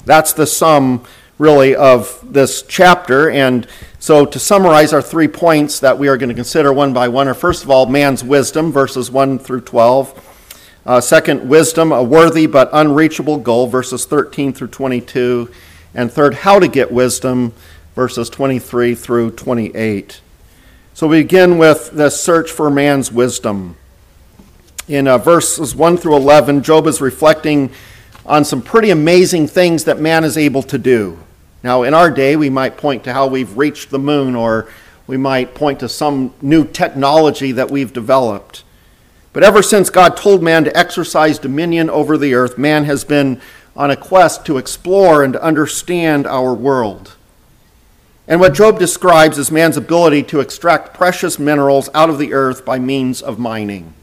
That's 0.05 0.31
the 0.33 0.47
sum, 0.47 1.05
really, 1.37 1.75
of 1.75 2.19
this 2.23 2.61
chapter. 2.61 3.29
And 3.29 3.67
so, 3.99 4.25
to 4.25 4.39
summarize 4.39 4.93
our 4.93 5.01
three 5.01 5.27
points 5.27 5.79
that 5.79 5.97
we 5.97 6.07
are 6.07 6.17
going 6.17 6.29
to 6.29 6.35
consider 6.35 6.71
one 6.71 6.93
by 6.93 7.07
one 7.07 7.27
are 7.27 7.33
first 7.33 7.63
of 7.63 7.69
all, 7.69 7.87
man's 7.87 8.23
wisdom, 8.23 8.71
verses 8.71 9.11
1 9.11 9.39
through 9.39 9.61
12. 9.61 10.23
Uh, 10.85 11.01
second, 11.01 11.49
wisdom, 11.49 11.91
a 11.91 12.01
worthy 12.01 12.45
but 12.45 12.69
unreachable 12.71 13.37
goal, 13.37 13.67
verses 13.67 14.05
13 14.05 14.53
through 14.53 14.69
22. 14.69 15.51
And 15.93 16.11
third, 16.11 16.35
how 16.35 16.59
to 16.59 16.67
get 16.69 16.91
wisdom, 16.91 17.53
verses 17.95 18.29
23 18.29 18.95
through 18.95 19.31
28. 19.31 20.21
So 20.93 21.07
we 21.07 21.23
begin 21.23 21.57
with 21.57 21.91
the 21.91 22.09
search 22.09 22.49
for 22.51 22.69
man's 22.69 23.11
wisdom. 23.11 23.75
In 24.88 25.06
uh, 25.06 25.17
verses 25.17 25.75
1 25.75 25.98
through 25.98 26.15
11, 26.15 26.63
Job 26.63 26.88
is 26.88 27.01
reflecting 27.01 27.72
on 28.25 28.46
some 28.46 28.62
pretty 28.62 28.89
amazing 28.89 29.48
things 29.48 29.84
that 29.84 30.00
man 30.00 30.24
is 30.24 30.38
able 30.38 30.63
to 30.63 30.77
do. 30.77 31.20
Now, 31.62 31.84
in 31.84 31.94
our 31.94 32.10
day, 32.10 32.38
we 32.38 32.50
might 32.50 32.77
point 32.77 33.03
to 33.03 33.12
how 33.12 33.27
we've 33.27 33.58
reached 33.58 33.89
the 33.89 34.00
moon, 34.00 34.34
or 34.34 34.70
we 35.06 35.17
might 35.17 35.56
point 35.56 35.82
to 35.82 35.89
some 35.89 36.34
new 36.41 36.65
technology 36.65 37.51
that 37.51 37.70
we've 37.70 37.91
developed. 37.91 38.63
But 39.34 39.44
ever 39.44 39.62
since 39.62 39.89
God 39.89 40.15
told 40.15 40.41
man 40.41 40.63
to 40.63 40.77
exercise 40.77 41.38
dominion 41.38 41.89
over 41.89 42.17
the 42.17 42.34
earth, 42.34 42.58
man 42.58 42.86
has 42.86 43.03
been 43.03 43.41
on 43.75 43.91
a 43.91 43.98
quest 43.98 44.46
to 44.46 44.58
explore 44.58 45.22
and 45.22 45.36
understand 45.36 46.25
our 46.25 46.53
world. 46.53 47.17
And 48.25 48.39
what 48.39 48.53
Job 48.53 48.79
describes 48.79 49.38
is 49.38 49.51
man's 49.51 49.75
ability 49.75 50.24
to 50.24 50.39
extract 50.39 50.94
precious 50.94 51.38
minerals 51.38 51.89
out 51.94 52.10
of 52.10 52.20
the 52.20 52.32
earth 52.32 52.63
by 52.63 52.79
means 52.79 53.22
of 53.22 53.38
mining. 53.38 53.94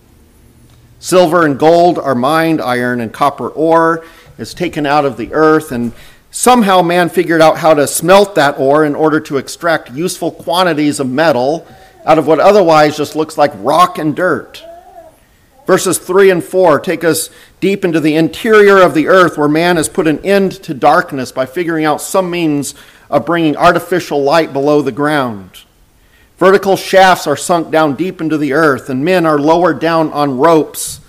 Silver 1.04 1.44
and 1.44 1.58
gold 1.58 1.98
are 1.98 2.14
mined, 2.14 2.62
iron 2.62 2.98
and 2.98 3.12
copper 3.12 3.50
ore 3.50 4.06
is 4.38 4.54
taken 4.54 4.86
out 4.86 5.04
of 5.04 5.18
the 5.18 5.34
earth, 5.34 5.70
and 5.70 5.92
somehow 6.30 6.80
man 6.80 7.10
figured 7.10 7.42
out 7.42 7.58
how 7.58 7.74
to 7.74 7.86
smelt 7.86 8.34
that 8.36 8.58
ore 8.58 8.86
in 8.86 8.94
order 8.94 9.20
to 9.20 9.36
extract 9.36 9.90
useful 9.90 10.30
quantities 10.30 10.98
of 11.00 11.06
metal 11.06 11.66
out 12.06 12.16
of 12.16 12.26
what 12.26 12.40
otherwise 12.40 12.96
just 12.96 13.14
looks 13.14 13.36
like 13.36 13.52
rock 13.56 13.98
and 13.98 14.16
dirt. 14.16 14.64
Verses 15.66 15.98
3 15.98 16.30
and 16.30 16.42
4 16.42 16.80
take 16.80 17.04
us 17.04 17.28
deep 17.60 17.84
into 17.84 18.00
the 18.00 18.16
interior 18.16 18.80
of 18.80 18.94
the 18.94 19.06
earth 19.06 19.36
where 19.36 19.46
man 19.46 19.76
has 19.76 19.90
put 19.90 20.06
an 20.06 20.24
end 20.24 20.52
to 20.52 20.72
darkness 20.72 21.32
by 21.32 21.44
figuring 21.44 21.84
out 21.84 22.00
some 22.00 22.30
means 22.30 22.74
of 23.10 23.26
bringing 23.26 23.58
artificial 23.58 24.22
light 24.22 24.54
below 24.54 24.80
the 24.80 24.90
ground. 24.90 25.63
Vertical 26.36 26.76
shafts 26.76 27.26
are 27.26 27.36
sunk 27.36 27.70
down 27.70 27.94
deep 27.94 28.20
into 28.20 28.36
the 28.36 28.52
earth, 28.52 28.90
and 28.90 29.04
men 29.04 29.24
are 29.24 29.38
lowered 29.38 29.78
down 29.78 30.12
on 30.12 30.38
ropes, 30.38 31.00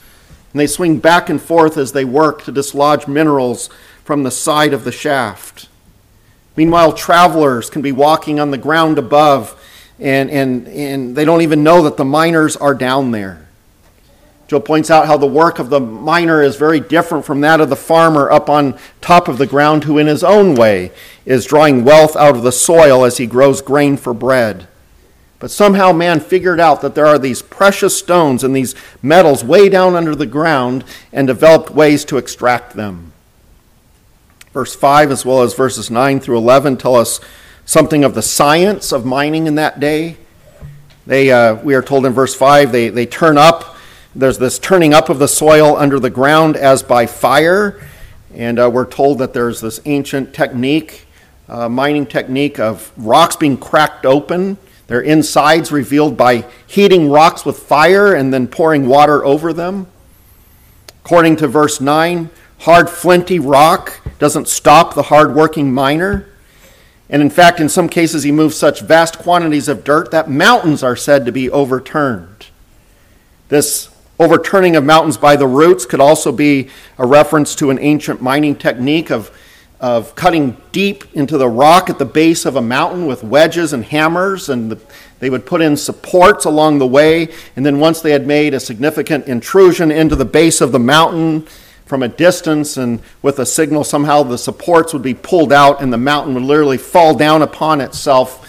and 0.53 0.59
they 0.59 0.67
swing 0.67 0.99
back 0.99 1.29
and 1.29 1.41
forth 1.41 1.77
as 1.77 1.91
they 1.91 2.05
work 2.05 2.43
to 2.43 2.51
dislodge 2.51 3.07
minerals 3.07 3.69
from 4.03 4.23
the 4.23 4.31
side 4.31 4.71
of 4.71 4.83
the 4.83 4.91
shaft. 4.91 5.67
Meanwhile, 6.55 6.93
travelers 6.93 7.69
can 7.69 7.81
be 7.81 7.91
walking 7.91 8.39
on 8.39 8.51
the 8.51 8.57
ground 8.57 8.99
above, 8.99 9.59
and, 9.99 10.29
and, 10.29 10.67
and 10.67 11.15
they 11.15 11.25
don't 11.25 11.41
even 11.41 11.63
know 11.63 11.81
that 11.83 11.97
the 11.97 12.05
miners 12.05 12.55
are 12.55 12.75
down 12.75 13.11
there. 13.11 13.47
Job 14.47 14.63
points 14.63 14.91
out 14.91 15.07
how 15.07 15.17
the 15.17 15.25
work 15.25 15.57
of 15.57 15.71
the 15.71 15.79
miner 15.79 16.43
is 16.43 16.55
very 16.55 16.79
different 16.79 17.25
from 17.25 17.41
that 17.41 17.59
of 17.59 17.69
the 17.69 17.75
farmer 17.75 18.29
up 18.29 18.47
on 18.47 18.77
top 19.01 19.27
of 19.27 19.39
the 19.39 19.47
ground, 19.47 19.85
who 19.85 19.97
in 19.97 20.05
his 20.05 20.23
own 20.23 20.53
way 20.53 20.91
is 21.25 21.45
drawing 21.45 21.83
wealth 21.83 22.15
out 22.15 22.35
of 22.35 22.43
the 22.43 22.51
soil 22.51 23.03
as 23.03 23.17
he 23.17 23.25
grows 23.25 23.63
grain 23.63 23.97
for 23.97 24.13
bread. 24.13 24.67
But 25.45 25.51
somehow 25.51 25.91
man 25.91 26.21
figured 26.21 26.59
out 26.59 26.81
that 26.81 26.95
there 26.95 27.05
are 27.05 27.19
these 27.19 27.43
precious 27.43 27.95
stones 27.95 28.43
and 28.43 28.55
these 28.55 28.73
metals 29.03 29.43
way 29.43 29.69
down 29.69 29.93
under 29.93 30.15
the 30.15 30.25
ground 30.25 30.83
and 31.13 31.27
developed 31.27 31.69
ways 31.69 32.03
to 32.05 32.17
extract 32.17 32.75
them. 32.75 33.13
Verse 34.53 34.75
5 34.75 35.11
as 35.11 35.23
well 35.23 35.43
as 35.43 35.53
verses 35.53 35.91
9 35.91 36.19
through 36.19 36.39
11 36.39 36.77
tell 36.77 36.95
us 36.95 37.19
something 37.63 38.03
of 38.03 38.15
the 38.15 38.23
science 38.23 38.91
of 38.91 39.05
mining 39.05 39.45
in 39.45 39.53
that 39.53 39.79
day. 39.79 40.17
They, 41.05 41.31
uh, 41.31 41.57
we 41.57 41.75
are 41.75 41.83
told 41.83 42.07
in 42.07 42.13
verse 42.13 42.33
5, 42.33 42.71
they, 42.71 42.89
they 42.89 43.05
turn 43.05 43.37
up 43.37 43.77
there's 44.15 44.39
this 44.39 44.57
turning 44.57 44.95
up 44.95 45.09
of 45.09 45.19
the 45.19 45.27
soil 45.27 45.77
under 45.77 45.99
the 45.99 46.09
ground 46.09 46.57
as 46.57 46.81
by 46.81 47.05
fire. 47.05 47.87
And 48.33 48.57
uh, 48.57 48.71
we're 48.73 48.87
told 48.87 49.19
that 49.19 49.33
there's 49.33 49.61
this 49.61 49.79
ancient 49.85 50.33
technique, 50.33 51.05
uh, 51.47 51.69
mining 51.69 52.07
technique 52.07 52.59
of 52.59 52.91
rocks 52.97 53.35
being 53.35 53.57
cracked 53.57 54.07
open, 54.07 54.57
their 54.87 55.01
insides 55.01 55.71
revealed 55.71 56.15
by 56.15 56.45
heating 56.67 57.09
rocks 57.09 57.45
with 57.45 57.59
fire 57.59 58.13
and 58.13 58.33
then 58.33 58.47
pouring 58.47 58.87
water 58.87 59.25
over 59.25 59.53
them. 59.53 59.87
According 61.03 61.37
to 61.37 61.47
verse 61.47 61.81
9, 61.81 62.29
hard 62.59 62.89
flinty 62.89 63.39
rock 63.39 64.01
doesn't 64.19 64.47
stop 64.47 64.93
the 64.93 65.03
hard-working 65.03 65.73
miner. 65.73 66.27
And 67.09 67.21
in 67.21 67.29
fact, 67.29 67.59
in 67.59 67.69
some 67.69 67.89
cases, 67.89 68.23
he 68.23 68.31
moves 68.31 68.57
such 68.57 68.81
vast 68.81 69.19
quantities 69.19 69.67
of 69.67 69.83
dirt 69.83 70.11
that 70.11 70.29
mountains 70.29 70.81
are 70.83 70.95
said 70.95 71.25
to 71.25 71.31
be 71.31 71.49
overturned. 71.49 72.47
This 73.49 73.89
Overturning 74.17 74.77
of 74.77 74.85
mountains 74.85 75.17
by 75.17 75.35
the 75.35 75.47
roots 75.47 75.85
could 75.85 75.99
also 75.99 76.31
be 76.31 76.69
a 76.97 77.05
reference 77.05 77.53
to 77.55 77.69
an 77.69 77.79
ancient 77.79 78.21
mining 78.21 78.55
technique 78.55 79.11
of, 79.11 79.29
of 79.85 80.15
cutting 80.15 80.57
deep 80.71 81.03
into 81.13 81.37
the 81.37 81.47
rock 81.47 81.91
at 81.91 81.99
the 81.99 82.05
base 82.05 82.47
of 82.47 82.55
a 82.55 82.61
mountain 82.61 83.05
with 83.05 83.23
wedges 83.23 83.71
and 83.71 83.85
hammers, 83.85 84.49
and 84.49 84.71
the, 84.71 84.79
they 85.19 85.29
would 85.29 85.45
put 85.45 85.61
in 85.61 85.77
supports 85.77 86.45
along 86.45 86.79
the 86.79 86.87
way. 86.87 87.31
And 87.55 87.63
then, 87.63 87.79
once 87.79 88.01
they 88.01 88.09
had 88.09 88.25
made 88.25 88.55
a 88.55 88.59
significant 88.59 89.27
intrusion 89.27 89.91
into 89.91 90.15
the 90.15 90.25
base 90.25 90.59
of 90.59 90.71
the 90.71 90.79
mountain 90.79 91.45
from 91.85 92.01
a 92.01 92.07
distance, 92.07 92.77
and 92.77 92.99
with 93.21 93.37
a 93.37 93.45
signal, 93.45 93.83
somehow 93.83 94.23
the 94.23 94.39
supports 94.39 94.91
would 94.91 95.03
be 95.03 95.13
pulled 95.13 95.53
out, 95.53 95.83
and 95.83 95.93
the 95.93 95.99
mountain 95.99 96.33
would 96.33 96.41
literally 96.41 96.79
fall 96.79 97.13
down 97.13 97.43
upon 97.43 97.79
itself. 97.79 98.41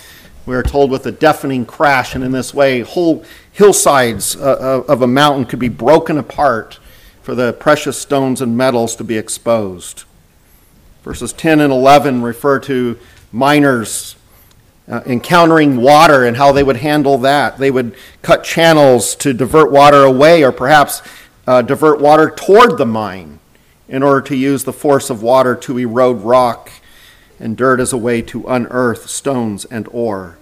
We 0.46 0.56
are 0.56 0.62
told 0.62 0.90
with 0.90 1.04
a 1.04 1.12
deafening 1.12 1.66
crash, 1.66 2.14
and 2.14 2.24
in 2.24 2.32
this 2.32 2.54
way, 2.54 2.80
whole 2.80 3.26
hillsides 3.52 4.36
uh, 4.36 4.40
uh, 4.88 4.90
of 4.90 5.02
a 5.02 5.06
mountain 5.06 5.44
could 5.44 5.58
be 5.58 5.68
broken 5.68 6.16
apart 6.16 6.78
for 7.20 7.34
the 7.34 7.52
precious 7.52 7.98
stones 7.98 8.40
and 8.40 8.56
metals 8.56 8.96
to 8.96 9.04
be 9.04 9.18
exposed. 9.18 10.04
Verses 11.06 11.32
10 11.32 11.60
and 11.60 11.72
11 11.72 12.20
refer 12.20 12.58
to 12.58 12.98
miners 13.30 14.16
uh, 14.88 15.02
encountering 15.06 15.76
water 15.76 16.24
and 16.24 16.36
how 16.36 16.50
they 16.50 16.64
would 16.64 16.78
handle 16.78 17.16
that. 17.18 17.58
They 17.58 17.70
would 17.70 17.94
cut 18.22 18.42
channels 18.42 19.14
to 19.14 19.32
divert 19.32 19.70
water 19.70 20.02
away 20.02 20.42
or 20.42 20.50
perhaps 20.50 21.02
uh, 21.46 21.62
divert 21.62 22.00
water 22.00 22.28
toward 22.28 22.76
the 22.76 22.86
mine 22.86 23.38
in 23.88 24.02
order 24.02 24.20
to 24.22 24.34
use 24.34 24.64
the 24.64 24.72
force 24.72 25.08
of 25.08 25.22
water 25.22 25.54
to 25.54 25.78
erode 25.78 26.22
rock 26.22 26.72
and 27.38 27.56
dirt 27.56 27.78
as 27.78 27.92
a 27.92 27.96
way 27.96 28.20
to 28.22 28.44
unearth 28.48 29.08
stones 29.08 29.64
and 29.66 29.86
ore 29.92 30.38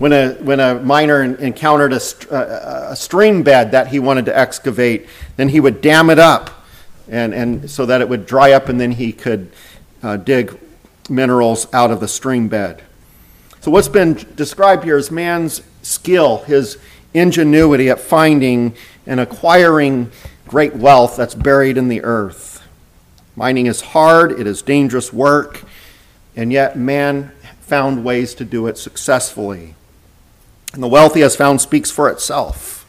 when 0.00 0.12
a, 0.12 0.32
when 0.40 0.58
a 0.58 0.80
miner 0.80 1.22
encountered 1.22 1.92
a, 1.92 2.90
a, 2.90 2.96
stream 2.96 3.44
bed 3.44 3.70
that 3.70 3.88
he 3.88 4.00
wanted 4.00 4.24
to 4.24 4.36
excavate, 4.36 5.06
then 5.36 5.50
he 5.50 5.60
would 5.60 5.80
dam 5.80 6.10
it 6.10 6.18
up 6.18 6.64
and, 7.08 7.34
and 7.34 7.70
so 7.70 7.84
that 7.86 8.00
it 8.00 8.08
would 8.08 8.24
dry 8.24 8.50
up 8.52 8.68
and 8.68 8.80
then 8.80 8.92
he 8.92 9.12
could 9.12 9.52
uh, 10.02 10.16
dig 10.16 10.58
minerals 11.08 11.66
out 11.72 11.90
of 11.90 12.00
the 12.00 12.08
stream 12.08 12.48
bed. 12.48 12.82
So, 13.60 13.70
what's 13.70 13.88
been 13.88 14.14
described 14.34 14.84
here 14.84 14.96
is 14.96 15.10
man's 15.10 15.62
skill, 15.82 16.38
his 16.44 16.78
ingenuity 17.12 17.90
at 17.90 18.00
finding 18.00 18.74
and 19.06 19.20
acquiring 19.20 20.10
great 20.46 20.74
wealth 20.74 21.16
that's 21.16 21.34
buried 21.34 21.76
in 21.76 21.88
the 21.88 22.02
earth. 22.02 22.62
Mining 23.36 23.66
is 23.66 23.80
hard, 23.80 24.32
it 24.32 24.46
is 24.46 24.62
dangerous 24.62 25.12
work, 25.12 25.62
and 26.36 26.52
yet 26.52 26.76
man 26.76 27.32
found 27.60 28.04
ways 28.04 28.34
to 28.34 28.44
do 28.44 28.66
it 28.66 28.76
successfully. 28.76 29.74
And 30.72 30.82
the 30.82 30.88
wealth 30.88 31.14
he 31.14 31.20
has 31.20 31.36
found 31.36 31.60
speaks 31.60 31.90
for 31.90 32.08
itself. 32.08 32.79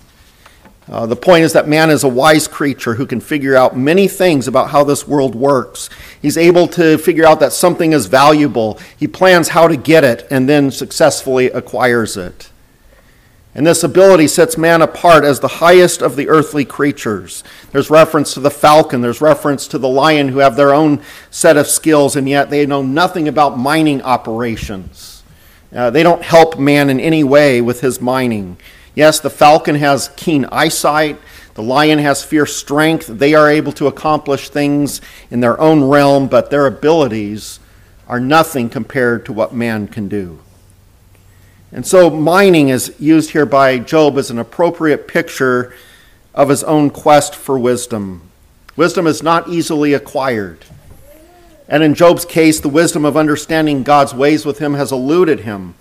Uh, 0.91 1.05
the 1.05 1.15
point 1.15 1.45
is 1.45 1.53
that 1.53 1.69
man 1.69 1.89
is 1.89 2.03
a 2.03 2.09
wise 2.09 2.49
creature 2.49 2.95
who 2.95 3.05
can 3.05 3.21
figure 3.21 3.55
out 3.55 3.77
many 3.77 4.09
things 4.09 4.45
about 4.45 4.71
how 4.71 4.83
this 4.83 5.07
world 5.07 5.33
works. 5.35 5.89
He's 6.21 6.37
able 6.37 6.67
to 6.67 6.97
figure 6.97 7.25
out 7.25 7.39
that 7.39 7.53
something 7.53 7.93
is 7.93 8.07
valuable. 8.07 8.77
He 8.97 9.07
plans 9.07 9.49
how 9.49 9.69
to 9.69 9.77
get 9.77 10.03
it 10.03 10.27
and 10.29 10.49
then 10.49 10.69
successfully 10.69 11.45
acquires 11.45 12.17
it. 12.17 12.51
And 13.55 13.65
this 13.65 13.83
ability 13.83 14.27
sets 14.27 14.57
man 14.57 14.81
apart 14.81 15.23
as 15.23 15.39
the 15.39 15.47
highest 15.47 16.01
of 16.01 16.17
the 16.17 16.27
earthly 16.27 16.65
creatures. 16.65 17.43
There's 17.71 17.89
reference 17.89 18.33
to 18.33 18.41
the 18.41 18.51
falcon, 18.51 18.99
there's 19.01 19.21
reference 19.21 19.67
to 19.69 19.77
the 19.77 19.89
lion 19.89 20.29
who 20.29 20.39
have 20.39 20.57
their 20.57 20.73
own 20.73 21.01
set 21.29 21.55
of 21.57 21.67
skills, 21.67 22.17
and 22.17 22.27
yet 22.27 22.49
they 22.49 22.65
know 22.65 22.81
nothing 22.81 23.27
about 23.29 23.57
mining 23.57 24.01
operations. 24.01 25.23
Uh, 25.73 25.89
they 25.89 26.03
don't 26.03 26.23
help 26.23 26.59
man 26.59 26.89
in 26.89 26.99
any 26.99 27.23
way 27.23 27.61
with 27.61 27.79
his 27.79 28.01
mining. 28.01 28.57
Yes, 28.95 29.19
the 29.19 29.29
falcon 29.29 29.75
has 29.75 30.09
keen 30.15 30.45
eyesight, 30.51 31.17
the 31.53 31.63
lion 31.63 31.99
has 31.99 32.23
fierce 32.23 32.55
strength. 32.55 33.07
They 33.07 33.33
are 33.33 33.49
able 33.49 33.71
to 33.73 33.87
accomplish 33.87 34.49
things 34.49 35.01
in 35.29 35.41
their 35.41 35.59
own 35.59 35.83
realm, 35.83 36.27
but 36.27 36.49
their 36.49 36.65
abilities 36.65 37.59
are 38.07 38.19
nothing 38.19 38.69
compared 38.69 39.25
to 39.25 39.33
what 39.33 39.53
man 39.53 39.87
can 39.87 40.07
do. 40.07 40.39
And 41.71 41.85
so, 41.85 42.09
mining 42.09 42.69
is 42.69 42.93
used 42.99 43.31
here 43.31 43.45
by 43.45 43.79
Job 43.79 44.17
as 44.17 44.29
an 44.29 44.39
appropriate 44.39 45.07
picture 45.07 45.73
of 46.33 46.49
his 46.49 46.63
own 46.63 46.89
quest 46.89 47.35
for 47.35 47.57
wisdom. 47.59 48.29
Wisdom 48.75 49.07
is 49.07 49.21
not 49.21 49.47
easily 49.47 49.93
acquired. 49.93 50.65
And 51.67 51.83
in 51.83 51.95
Job's 51.95 52.25
case, 52.25 52.59
the 52.59 52.69
wisdom 52.69 53.05
of 53.05 53.15
understanding 53.15 53.83
God's 53.83 54.13
ways 54.13 54.45
with 54.45 54.59
him 54.59 54.73
has 54.73 54.91
eluded 54.91 55.41
him. 55.41 55.75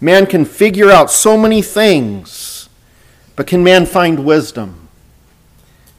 Man 0.00 0.26
can 0.26 0.44
figure 0.44 0.90
out 0.90 1.10
so 1.10 1.36
many 1.36 1.62
things, 1.62 2.55
but 3.36 3.46
can 3.46 3.62
man 3.62 3.86
find 3.86 4.24
wisdom? 4.24 4.88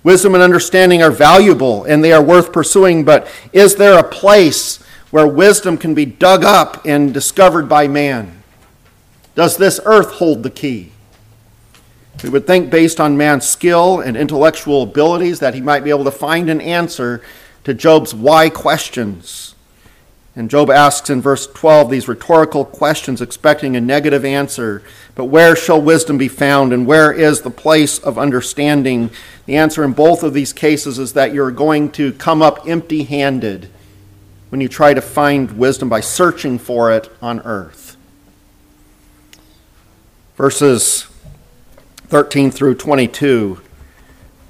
Wisdom 0.03 0.33
and 0.33 0.43
understanding 0.43 1.01
are 1.01 1.11
valuable 1.11 1.83
and 1.83 2.03
they 2.03 2.11
are 2.11 2.21
worth 2.21 2.51
pursuing, 2.51 3.05
but 3.05 3.27
is 3.53 3.75
there 3.75 3.97
a 3.97 4.03
place 4.03 4.83
where 5.11 5.27
wisdom 5.27 5.77
can 5.77 5.93
be 5.93 6.05
dug 6.05 6.43
up 6.43 6.85
and 6.85 7.13
discovered 7.13 7.69
by 7.69 7.87
man? 7.87 8.43
Does 9.35 9.57
this 9.57 9.79
earth 9.85 10.13
hold 10.13 10.43
the 10.43 10.49
key? 10.49 10.91
We 12.23 12.29
would 12.29 12.47
think, 12.47 12.71
based 12.71 12.99
on 12.99 13.15
man's 13.15 13.47
skill 13.47 13.99
and 13.99 14.17
intellectual 14.17 14.81
abilities, 14.83 15.39
that 15.39 15.53
he 15.53 15.61
might 15.61 15.83
be 15.83 15.91
able 15.91 16.05
to 16.05 16.11
find 16.11 16.49
an 16.49 16.61
answer 16.61 17.21
to 17.63 17.73
Job's 17.73 18.15
why 18.15 18.49
questions. 18.49 19.53
And 20.37 20.51
Job 20.51 20.69
asks 20.69 21.09
in 21.09 21.19
verse 21.19 21.47
12 21.47 21.89
these 21.89 22.07
rhetorical 22.07 22.63
questions, 22.63 23.23
expecting 23.23 23.75
a 23.75 23.81
negative 23.81 24.23
answer. 24.23 24.83
But 25.15 25.25
where 25.25 25.55
shall 25.55 25.81
wisdom 25.81 26.19
be 26.19 26.27
found, 26.27 26.71
and 26.71 26.85
where 26.85 27.11
is 27.11 27.41
the 27.41 27.49
place 27.49 27.97
of 27.97 28.19
understanding? 28.19 29.09
The 29.47 29.57
answer 29.57 29.83
in 29.83 29.93
both 29.93 30.21
of 30.21 30.35
these 30.35 30.53
cases 30.53 30.99
is 30.99 31.13
that 31.13 31.33
you're 31.33 31.49
going 31.49 31.91
to 31.93 32.13
come 32.13 32.43
up 32.43 32.67
empty 32.67 33.01
handed 33.01 33.71
when 34.49 34.61
you 34.61 34.67
try 34.67 34.93
to 34.93 35.01
find 35.01 35.57
wisdom 35.57 35.89
by 35.89 36.01
searching 36.01 36.59
for 36.59 36.91
it 36.91 37.11
on 37.19 37.39
earth. 37.39 37.97
Verses 40.35 41.07
13 42.09 42.51
through 42.51 42.75
22, 42.75 43.59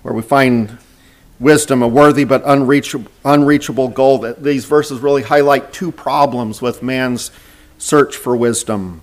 where 0.01 0.13
we 0.13 0.21
find 0.21 0.79
wisdom, 1.39 1.81
a 1.81 1.87
worthy 1.87 2.23
but 2.23 2.41
unreachable, 2.45 3.11
unreachable 3.23 3.89
goal. 3.89 4.19
That 4.19 4.43
these 4.43 4.65
verses 4.65 4.99
really 4.99 5.23
highlight 5.23 5.73
two 5.73 5.91
problems 5.91 6.61
with 6.61 6.83
man's 6.83 7.31
search 7.77 8.15
for 8.15 8.35
wisdom. 8.35 9.01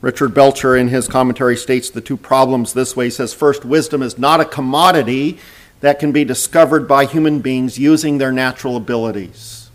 Richard 0.00 0.34
Belcher, 0.34 0.76
in 0.76 0.88
his 0.88 1.08
commentary, 1.08 1.56
states 1.56 1.90
the 1.90 2.00
two 2.00 2.16
problems 2.16 2.72
this 2.72 2.94
way. 2.94 3.06
He 3.06 3.10
says, 3.10 3.32
First, 3.32 3.64
wisdom 3.64 4.02
is 4.02 4.18
not 4.18 4.40
a 4.40 4.44
commodity 4.44 5.38
that 5.80 5.98
can 5.98 6.12
be 6.12 6.24
discovered 6.24 6.86
by 6.86 7.06
human 7.06 7.40
beings 7.40 7.78
using 7.78 8.18
their 8.18 8.32
natural 8.32 8.76
abilities. 8.76 9.70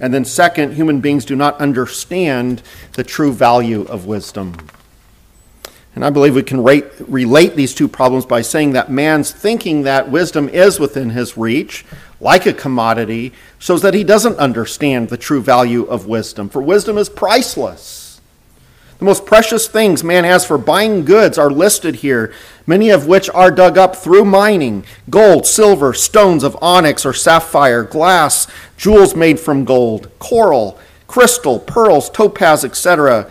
And 0.00 0.14
then, 0.14 0.24
second, 0.24 0.74
human 0.74 1.00
beings 1.00 1.24
do 1.24 1.34
not 1.34 1.60
understand 1.60 2.62
the 2.92 3.04
true 3.04 3.32
value 3.32 3.82
of 3.82 4.06
wisdom. 4.06 4.56
And 5.98 6.04
I 6.04 6.10
believe 6.10 6.36
we 6.36 6.44
can 6.44 6.62
rate, 6.62 6.84
relate 7.08 7.56
these 7.56 7.74
two 7.74 7.88
problems 7.88 8.24
by 8.24 8.40
saying 8.40 8.70
that 8.74 8.88
man's 8.88 9.32
thinking 9.32 9.82
that 9.82 10.08
wisdom 10.08 10.48
is 10.48 10.78
within 10.78 11.10
his 11.10 11.36
reach, 11.36 11.84
like 12.20 12.46
a 12.46 12.52
commodity, 12.52 13.32
shows 13.58 13.82
that 13.82 13.94
he 13.94 14.04
doesn't 14.04 14.36
understand 14.36 15.08
the 15.08 15.16
true 15.16 15.42
value 15.42 15.82
of 15.86 16.06
wisdom. 16.06 16.50
For 16.50 16.62
wisdom 16.62 16.98
is 16.98 17.08
priceless. 17.08 18.20
The 19.00 19.06
most 19.06 19.26
precious 19.26 19.66
things 19.66 20.04
man 20.04 20.22
has 20.22 20.44
for 20.44 20.56
buying 20.56 21.04
goods 21.04 21.36
are 21.36 21.50
listed 21.50 21.96
here, 21.96 22.32
many 22.64 22.90
of 22.90 23.08
which 23.08 23.28
are 23.30 23.50
dug 23.50 23.76
up 23.76 23.96
through 23.96 24.24
mining 24.24 24.84
gold, 25.10 25.46
silver, 25.46 25.92
stones 25.92 26.44
of 26.44 26.56
onyx 26.62 27.04
or 27.04 27.12
sapphire, 27.12 27.82
glass, 27.82 28.46
jewels 28.76 29.16
made 29.16 29.40
from 29.40 29.64
gold, 29.64 30.16
coral, 30.20 30.78
crystal, 31.08 31.58
pearls, 31.58 32.08
topaz, 32.08 32.64
etc. 32.64 33.28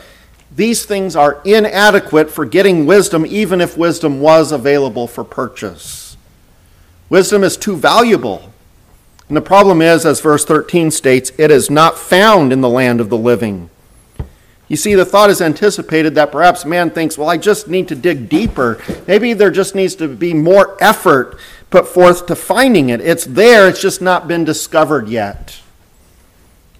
These 0.57 0.87
things 0.87 1.15
are 1.15 1.39
inadequate 1.45 2.31
for 2.31 2.43
getting 2.43 2.87
wisdom, 2.87 3.27
even 3.27 3.61
if 3.61 3.77
wisdom 3.77 4.19
was 4.19 4.51
available 4.51 5.07
for 5.07 5.23
purchase. 5.23 6.17
Wisdom 7.09 7.43
is 7.43 7.55
too 7.55 7.77
valuable. 7.77 8.51
And 9.27 9.37
the 9.37 9.41
problem 9.41 9.83
is, 9.83 10.03
as 10.03 10.19
verse 10.19 10.43
13 10.45 10.89
states, 10.89 11.31
it 11.37 11.51
is 11.51 11.69
not 11.69 11.99
found 11.99 12.51
in 12.51 12.61
the 12.61 12.69
land 12.69 12.99
of 12.99 13.09
the 13.09 13.17
living. 13.17 13.69
You 14.67 14.77
see, 14.77 14.95
the 14.95 15.05
thought 15.05 15.29
is 15.29 15.41
anticipated 15.41 16.15
that 16.15 16.31
perhaps 16.31 16.65
man 16.65 16.89
thinks, 16.89 17.19
well, 17.19 17.29
I 17.29 17.37
just 17.37 17.67
need 17.67 17.87
to 17.89 17.95
dig 17.95 18.27
deeper. 18.27 18.81
Maybe 19.05 19.33
there 19.33 19.51
just 19.51 19.75
needs 19.75 19.93
to 19.97 20.07
be 20.07 20.33
more 20.33 20.75
effort 20.83 21.37
put 21.69 21.87
forth 21.87 22.25
to 22.25 22.35
finding 22.35 22.89
it. 22.89 22.99
It's 23.01 23.25
there, 23.25 23.69
it's 23.69 23.81
just 23.81 24.01
not 24.01 24.27
been 24.27 24.43
discovered 24.43 25.07
yet. 25.07 25.61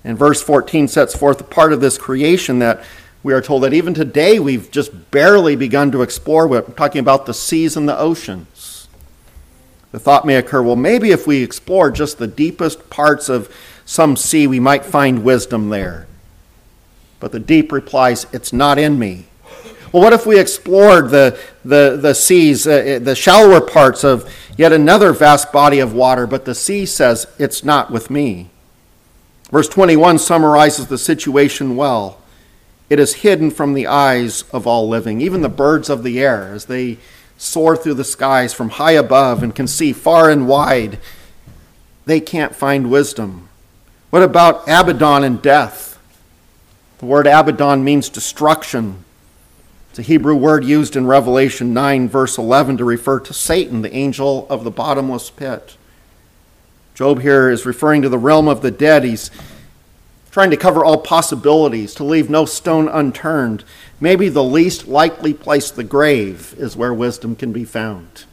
And 0.04 0.18
verse 0.18 0.42
14 0.42 0.88
sets 0.88 1.16
forth 1.16 1.40
a 1.42 1.44
part 1.44 1.74
of 1.74 1.82
this 1.82 2.00
creation 2.00 2.58
that 2.60 2.84
we 3.28 3.34
are 3.34 3.42
told 3.42 3.64
that 3.64 3.74
even 3.74 3.94
today 3.94 4.40
we've 4.40 4.72
just 4.72 5.12
barely 5.12 5.58
begun 5.58 5.92
to 5.92 6.02
explore. 6.02 6.48
We're 6.48 6.62
talking 6.62 7.00
about 7.00 7.26
the 7.26 7.34
seas 7.34 7.76
and 7.76 7.86
the 7.86 8.00
oceans. 8.00 8.88
The 9.92 10.00
thought 10.00 10.26
may 10.26 10.38
occur 10.38 10.64
well, 10.64 10.78
maybe 10.78 11.12
if 11.12 11.28
we 11.28 11.44
explore 11.44 11.92
just 11.92 12.20
the 12.20 12.28
deepest 12.28 12.90
parts 12.90 13.28
of 13.28 13.54
some 13.84 14.16
sea, 14.16 14.48
we 14.48 14.62
might 14.62 14.86
find 14.86 15.26
wisdom 15.26 15.68
there. 15.68 16.08
But 17.20 17.34
the 17.34 17.40
deep 17.42 17.74
replies, 17.74 18.28
It's 18.32 18.54
not 18.54 18.80
in 18.80 18.98
me. 18.98 19.26
Well, 19.92 20.04
what 20.04 20.14
if 20.14 20.26
we 20.26 20.40
explored 20.40 21.10
the, 21.10 21.38
the, 21.66 22.00
the 22.02 22.14
seas, 22.14 22.66
uh, 22.66 23.00
the 23.02 23.14
shallower 23.14 23.60
parts 23.60 24.06
of 24.06 24.34
yet 24.56 24.72
another 24.72 25.12
vast 25.12 25.52
body 25.52 25.80
of 25.80 25.94
water, 25.94 26.26
but 26.28 26.46
the 26.46 26.56
sea 26.56 26.86
says, 26.86 27.28
It's 27.38 27.62
not 27.62 27.92
with 27.92 28.10
me? 28.10 28.52
Verse 29.52 29.68
21 29.68 30.18
summarizes 30.18 30.88
the 30.88 30.98
situation 30.98 31.76
well. 31.76 32.22
It 32.90 33.00
is 33.00 33.16
hidden 33.16 33.52
from 33.52 33.74
the 33.74 33.88
eyes 33.88 34.44
of 34.54 34.66
all 34.66 34.88
living, 34.88 35.20
even 35.22 35.42
the 35.42 35.50
birds 35.50 35.90
of 35.90 36.04
the 36.04 36.20
air, 36.20 36.54
as 36.54 36.66
they 36.66 36.98
soar 37.38 37.76
through 37.76 37.96
the 37.96 38.04
skies 38.04 38.54
from 38.54 38.70
high 38.70 38.94
above 38.94 39.44
and 39.44 39.54
can 39.54 39.68
see 39.68 39.94
far 39.94 40.30
and 40.30 40.48
wide. 40.48 41.00
They 42.06 42.20
can't 42.20 42.56
find 42.56 42.90
wisdom. 42.90 43.50
What 44.10 44.24
about 44.24 44.64
Abaddon 44.68 45.24
and 45.24 45.42
death? 45.42 46.00
The 47.00 47.06
word 47.06 47.28
Abaddon 47.28 47.84
means 47.84 48.10
destruction. 48.10 49.04
It's 49.90 50.00
a 50.00 50.04
Hebrew 50.04 50.36
word 50.36 50.64
used 50.64 50.96
in 50.96 51.06
Revelation 51.06 51.74
9, 51.74 52.08
verse 52.08 52.38
11, 52.38 52.78
to 52.78 52.86
refer 52.86 53.20
to 53.20 53.34
Satan, 53.34 53.82
the 53.82 53.94
angel 53.94 54.48
of 54.50 54.64
the 54.64 54.72
bottomless 54.72 55.30
pit. 55.30 55.76
Job 56.96 57.22
here 57.22 57.50
is 57.50 57.66
referring 57.66 58.02
to 58.02 58.10
the 58.10 58.18
realm 58.18 58.48
of 58.48 58.62
the 58.62 58.72
dead. 58.72 59.04
He's 59.04 59.30
trying 60.38 60.52
to 60.52 60.56
cover 60.56 60.86
all 60.86 61.00
possibilities, 61.00 61.96
to 61.96 62.04
leave 62.04 62.30
no 62.30 62.46
stone 62.46 62.88
unturned. 62.88 63.64
Maybe 64.00 64.30
the 64.30 64.44
least 64.44 64.88
likely 64.88 65.34
place, 65.34 65.72
the 65.72 65.84
grave, 65.84 66.54
is 66.60 66.78
where 66.78 66.94
wisdom 66.94 67.36
can 67.36 67.52
be 67.52 67.66
found. 67.66 68.26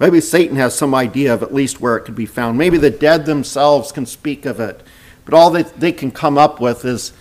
Maybe 0.00 0.18
Satan 0.22 0.56
has 0.56 0.74
some 0.74 0.94
idea 0.94 1.34
of 1.34 1.42
at 1.42 1.52
least 1.52 1.78
where 1.78 1.98
it 1.98 2.06
could 2.06 2.14
be 2.14 2.24
found. 2.24 2.56
Maybe 2.56 2.78
the 2.78 2.88
dead 2.88 3.26
themselves 3.26 3.92
can 3.92 4.06
speak 4.06 4.46
of 4.46 4.58
it. 4.60 4.82
But 5.26 5.34
all 5.34 5.50
that 5.50 5.78
they 5.78 5.92
can 5.92 6.10
come 6.10 6.38
up 6.38 6.58
with 6.58 6.86
is 6.86 7.12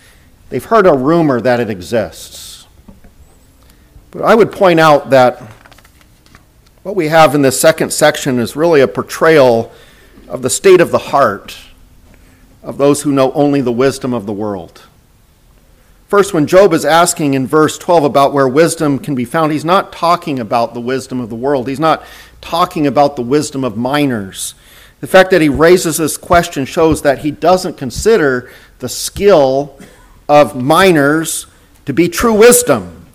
they've 0.47 0.63
heard 0.63 0.87
a 0.87 0.93
rumor 0.93 1.41
that 1.41 1.59
it 1.59 1.69
exists. 1.69 2.65
But 4.11 4.21
I 4.21 4.33
would 4.33 4.53
point 4.53 4.79
out 4.79 5.09
that 5.09 5.41
what 6.83 6.95
we 6.95 7.09
have 7.09 7.35
in 7.35 7.41
this 7.41 7.59
second 7.59 7.91
section 7.91 8.39
is 8.39 8.55
really 8.55 8.79
a 8.79 8.87
portrayal 8.87 9.73
of 10.29 10.41
the 10.41 10.49
state 10.49 10.79
of 10.79 10.91
the 10.91 10.99
heart 10.99 11.57
of 12.63 12.77
those 12.77 13.01
who 13.01 13.11
know 13.11 13.31
only 13.33 13.61
the 13.61 13.71
wisdom 13.71 14.13
of 14.13 14.25
the 14.25 14.33
world. 14.33 14.83
First, 16.07 16.33
when 16.33 16.47
Job 16.47 16.73
is 16.73 16.85
asking 16.85 17.33
in 17.33 17.47
verse 17.47 17.77
12 17.77 18.03
about 18.03 18.33
where 18.33 18.47
wisdom 18.47 18.99
can 18.99 19.15
be 19.15 19.25
found, 19.25 19.51
he's 19.51 19.65
not 19.65 19.91
talking 19.91 20.39
about 20.39 20.73
the 20.73 20.79
wisdom 20.79 21.19
of 21.19 21.29
the 21.29 21.35
world. 21.35 21.67
He's 21.67 21.79
not 21.79 22.03
talking 22.39 22.85
about 22.85 23.15
the 23.15 23.23
wisdom 23.23 23.63
of 23.63 23.75
miners. 23.75 24.53
The 25.01 25.07
fact 25.07 25.31
that 25.31 25.41
he 25.41 25.49
raises 25.49 25.97
this 25.97 26.15
question 26.15 26.65
shows 26.65 27.01
that 27.01 27.19
he 27.19 27.31
doesn't 27.31 27.77
consider 27.77 28.51
the 28.79 28.87
skill 28.87 29.77
of 30.29 30.55
miners 30.55 31.47
to 31.85 31.93
be 31.93 32.07
true 32.07 32.37
wisdom. 32.37 33.07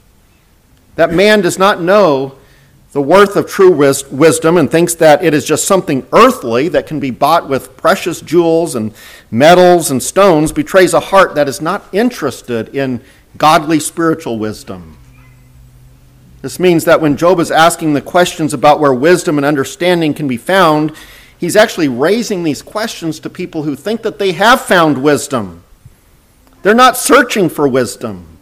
That 0.96 1.12
man 1.12 1.40
does 1.40 1.58
not 1.58 1.80
know 1.80 2.36
the 2.92 3.02
worth 3.02 3.36
of 3.36 3.46
true 3.46 3.70
wis- 3.70 4.08
wisdom 4.10 4.56
and 4.56 4.70
thinks 4.70 4.94
that 4.94 5.22
it 5.22 5.34
is 5.34 5.44
just 5.44 5.66
something 5.66 6.06
earthly 6.12 6.68
that 6.68 6.86
can 6.86 6.98
be 6.98 7.10
bought 7.10 7.48
with 7.48 7.76
precious 7.76 8.20
jewels 8.20 8.74
and 8.74 8.94
metals 9.30 9.90
and 9.90 10.02
stones 10.02 10.52
betrays 10.52 10.94
a 10.94 11.00
heart 11.00 11.34
that 11.34 11.48
is 11.48 11.60
not 11.60 11.84
interested 11.92 12.74
in 12.74 13.02
godly 13.36 13.78
spiritual 13.78 14.38
wisdom. 14.38 14.96
This 16.40 16.58
means 16.58 16.84
that 16.84 17.00
when 17.00 17.16
Job 17.16 17.40
is 17.40 17.50
asking 17.50 17.92
the 17.92 18.00
questions 18.00 18.54
about 18.54 18.80
where 18.80 18.94
wisdom 18.94 19.38
and 19.38 19.44
understanding 19.44 20.14
can 20.14 20.28
be 20.28 20.36
found, 20.36 20.92
he's 21.36 21.56
actually 21.56 21.88
raising 21.88 22.42
these 22.42 22.62
questions 22.62 23.20
to 23.20 23.28
people 23.28 23.64
who 23.64 23.76
think 23.76 24.02
that 24.02 24.18
they 24.18 24.32
have 24.32 24.60
found 24.60 25.02
wisdom. 25.02 25.62
They're 26.62 26.74
not 26.74 26.96
searching 26.96 27.48
for 27.48 27.68
wisdom. 27.68 28.37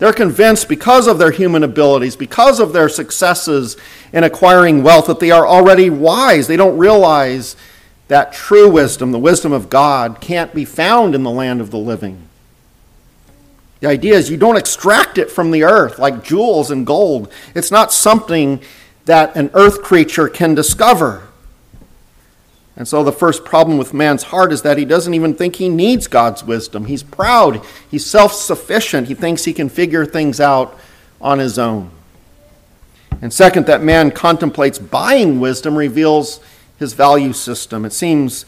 They're 0.00 0.14
convinced 0.14 0.66
because 0.66 1.06
of 1.06 1.18
their 1.18 1.30
human 1.30 1.62
abilities, 1.62 2.16
because 2.16 2.58
of 2.58 2.72
their 2.72 2.88
successes 2.88 3.76
in 4.14 4.24
acquiring 4.24 4.82
wealth, 4.82 5.06
that 5.08 5.20
they 5.20 5.30
are 5.30 5.46
already 5.46 5.90
wise. 5.90 6.46
They 6.48 6.56
don't 6.56 6.78
realize 6.78 7.54
that 8.08 8.32
true 8.32 8.70
wisdom, 8.70 9.12
the 9.12 9.18
wisdom 9.18 9.52
of 9.52 9.68
God, 9.68 10.18
can't 10.22 10.54
be 10.54 10.64
found 10.64 11.14
in 11.14 11.22
the 11.22 11.30
land 11.30 11.60
of 11.60 11.70
the 11.70 11.78
living. 11.78 12.22
The 13.80 13.88
idea 13.88 14.14
is 14.14 14.30
you 14.30 14.38
don't 14.38 14.56
extract 14.56 15.18
it 15.18 15.30
from 15.30 15.50
the 15.50 15.64
earth 15.64 15.98
like 15.98 16.24
jewels 16.24 16.70
and 16.70 16.86
gold. 16.86 17.30
It's 17.54 17.70
not 17.70 17.92
something 17.92 18.62
that 19.04 19.36
an 19.36 19.50
earth 19.52 19.82
creature 19.82 20.28
can 20.28 20.54
discover. 20.54 21.28
And 22.76 22.86
so 22.86 23.04
the 23.04 23.12
first 23.12 23.44
problem 23.44 23.78
with 23.78 23.92
man's 23.92 24.24
heart 24.24 24.52
is 24.52 24.62
that 24.62 24.78
he 24.78 24.84
doesn't 24.84 25.12
even 25.12 25.34
think 25.34 25.56
he 25.56 25.68
needs 25.68 26.06
God's 26.06 26.44
wisdom. 26.44 26.86
He's 26.86 27.02
proud, 27.02 27.62
he's 27.90 28.06
self 28.06 28.32
sufficient, 28.32 29.08
he 29.08 29.14
thinks 29.14 29.44
he 29.44 29.52
can 29.52 29.68
figure 29.68 30.06
things 30.06 30.40
out 30.40 30.78
on 31.20 31.38
his 31.38 31.58
own. 31.58 31.90
And 33.22 33.32
second, 33.32 33.66
that 33.66 33.82
man 33.82 34.10
contemplates 34.10 34.78
buying 34.78 35.40
wisdom 35.40 35.76
reveals 35.76 36.40
his 36.78 36.94
value 36.94 37.32
system. 37.32 37.84
It 37.84 37.92
seems 37.92 38.46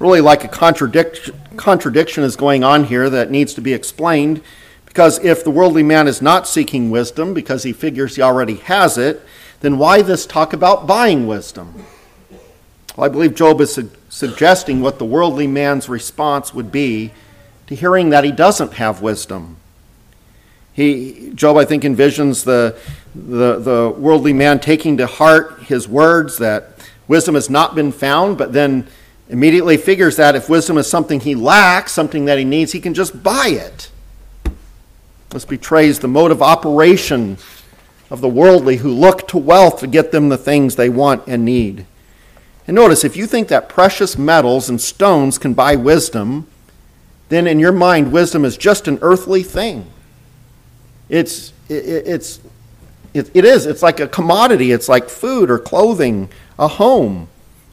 really 0.00 0.20
like 0.20 0.42
a 0.42 0.48
contradiction, 0.48 1.40
contradiction 1.56 2.24
is 2.24 2.34
going 2.34 2.64
on 2.64 2.84
here 2.84 3.08
that 3.10 3.30
needs 3.30 3.54
to 3.54 3.60
be 3.60 3.72
explained. 3.72 4.42
Because 4.86 5.24
if 5.24 5.44
the 5.44 5.52
worldly 5.52 5.84
man 5.84 6.08
is 6.08 6.20
not 6.20 6.48
seeking 6.48 6.90
wisdom 6.90 7.32
because 7.32 7.62
he 7.62 7.72
figures 7.72 8.16
he 8.16 8.22
already 8.22 8.56
has 8.56 8.98
it, 8.98 9.22
then 9.60 9.78
why 9.78 10.02
this 10.02 10.26
talk 10.26 10.52
about 10.52 10.88
buying 10.88 11.28
wisdom? 11.28 11.84
Well, 12.96 13.06
I 13.06 13.08
believe 13.08 13.34
Job 13.34 13.60
is 13.60 13.74
su- 13.74 13.90
suggesting 14.08 14.80
what 14.80 14.98
the 14.98 15.04
worldly 15.04 15.46
man's 15.46 15.88
response 15.88 16.52
would 16.52 16.72
be 16.72 17.12
to 17.66 17.74
hearing 17.74 18.10
that 18.10 18.24
he 18.24 18.32
doesn't 18.32 18.74
have 18.74 19.00
wisdom. 19.00 19.56
He, 20.72 21.32
Job, 21.34 21.56
I 21.56 21.64
think, 21.64 21.82
envisions 21.82 22.44
the, 22.44 22.76
the, 23.14 23.58
the 23.58 23.94
worldly 23.96 24.32
man 24.32 24.60
taking 24.60 24.96
to 24.96 25.06
heart 25.06 25.64
his 25.64 25.88
words 25.88 26.38
that 26.38 26.70
wisdom 27.06 27.34
has 27.34 27.50
not 27.50 27.74
been 27.74 27.92
found, 27.92 28.38
but 28.38 28.52
then 28.52 28.86
immediately 29.28 29.76
figures 29.76 30.16
that 30.16 30.34
if 30.34 30.48
wisdom 30.48 30.78
is 30.78 30.88
something 30.88 31.20
he 31.20 31.34
lacks, 31.34 31.92
something 31.92 32.24
that 32.24 32.38
he 32.38 32.44
needs, 32.44 32.72
he 32.72 32.80
can 32.80 32.94
just 32.94 33.22
buy 33.22 33.48
it. 33.48 33.90
This 35.30 35.44
betrays 35.44 36.00
the 36.00 36.08
mode 36.08 36.32
of 36.32 36.42
operation 36.42 37.38
of 38.10 38.20
the 38.20 38.28
worldly 38.28 38.78
who 38.78 38.90
look 38.90 39.28
to 39.28 39.38
wealth 39.38 39.78
to 39.80 39.86
get 39.86 40.10
them 40.10 40.28
the 40.28 40.36
things 40.36 40.74
they 40.74 40.88
want 40.88 41.22
and 41.28 41.44
need. 41.44 41.86
And 42.66 42.74
notice, 42.74 43.04
if 43.04 43.16
you 43.16 43.26
think 43.26 43.48
that 43.48 43.68
precious 43.68 44.16
metals 44.16 44.68
and 44.68 44.80
stones 44.80 45.38
can 45.38 45.54
buy 45.54 45.76
wisdom, 45.76 46.46
then 47.28 47.46
in 47.46 47.58
your 47.58 47.72
mind, 47.72 48.12
wisdom 48.12 48.44
is 48.44 48.56
just 48.56 48.88
an 48.88 48.98
earthly 49.02 49.42
thing. 49.42 49.86
It's, 51.08 51.52
it, 51.68 52.06
it's, 52.06 52.40
it, 53.14 53.30
it 53.34 53.44
is. 53.44 53.66
It's 53.66 53.82
like 53.82 54.00
a 54.00 54.08
commodity. 54.08 54.72
It's 54.72 54.88
like 54.88 55.08
food 55.08 55.50
or 55.50 55.58
clothing, 55.58 56.28
a 56.58 56.68
home, 56.68 57.28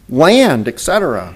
land, 0.10 0.68
etc. 0.68 1.36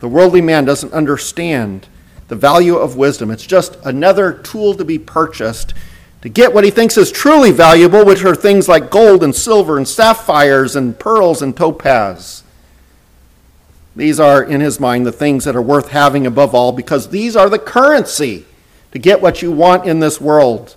The 0.00 0.08
worldly 0.08 0.40
man 0.40 0.64
doesn't 0.64 0.92
understand 0.92 1.88
the 2.28 2.36
value 2.36 2.76
of 2.76 2.96
wisdom. 2.96 3.30
It's 3.30 3.46
just 3.46 3.76
another 3.84 4.32
tool 4.32 4.74
to 4.74 4.84
be 4.84 4.98
purchased 4.98 5.74
to 6.22 6.28
get 6.28 6.52
what 6.52 6.64
he 6.64 6.70
thinks 6.70 6.98
is 6.98 7.10
truly 7.10 7.50
valuable, 7.50 8.04
which 8.04 8.24
are 8.24 8.34
things 8.34 8.68
like 8.68 8.90
gold 8.90 9.24
and 9.24 9.34
silver 9.34 9.78
and 9.78 9.88
sapphires 9.88 10.76
and 10.76 10.98
pearls 10.98 11.40
and 11.40 11.56
topaz. 11.56 12.42
These 13.96 14.20
are, 14.20 14.42
in 14.42 14.60
his 14.60 14.78
mind, 14.78 15.06
the 15.06 15.12
things 15.12 15.44
that 15.44 15.56
are 15.56 15.62
worth 15.62 15.88
having 15.88 16.26
above 16.26 16.54
all 16.54 16.72
because 16.72 17.08
these 17.08 17.36
are 17.36 17.48
the 17.48 17.58
currency 17.58 18.44
to 18.92 18.98
get 18.98 19.20
what 19.20 19.42
you 19.42 19.50
want 19.50 19.86
in 19.86 20.00
this 20.00 20.20
world. 20.20 20.76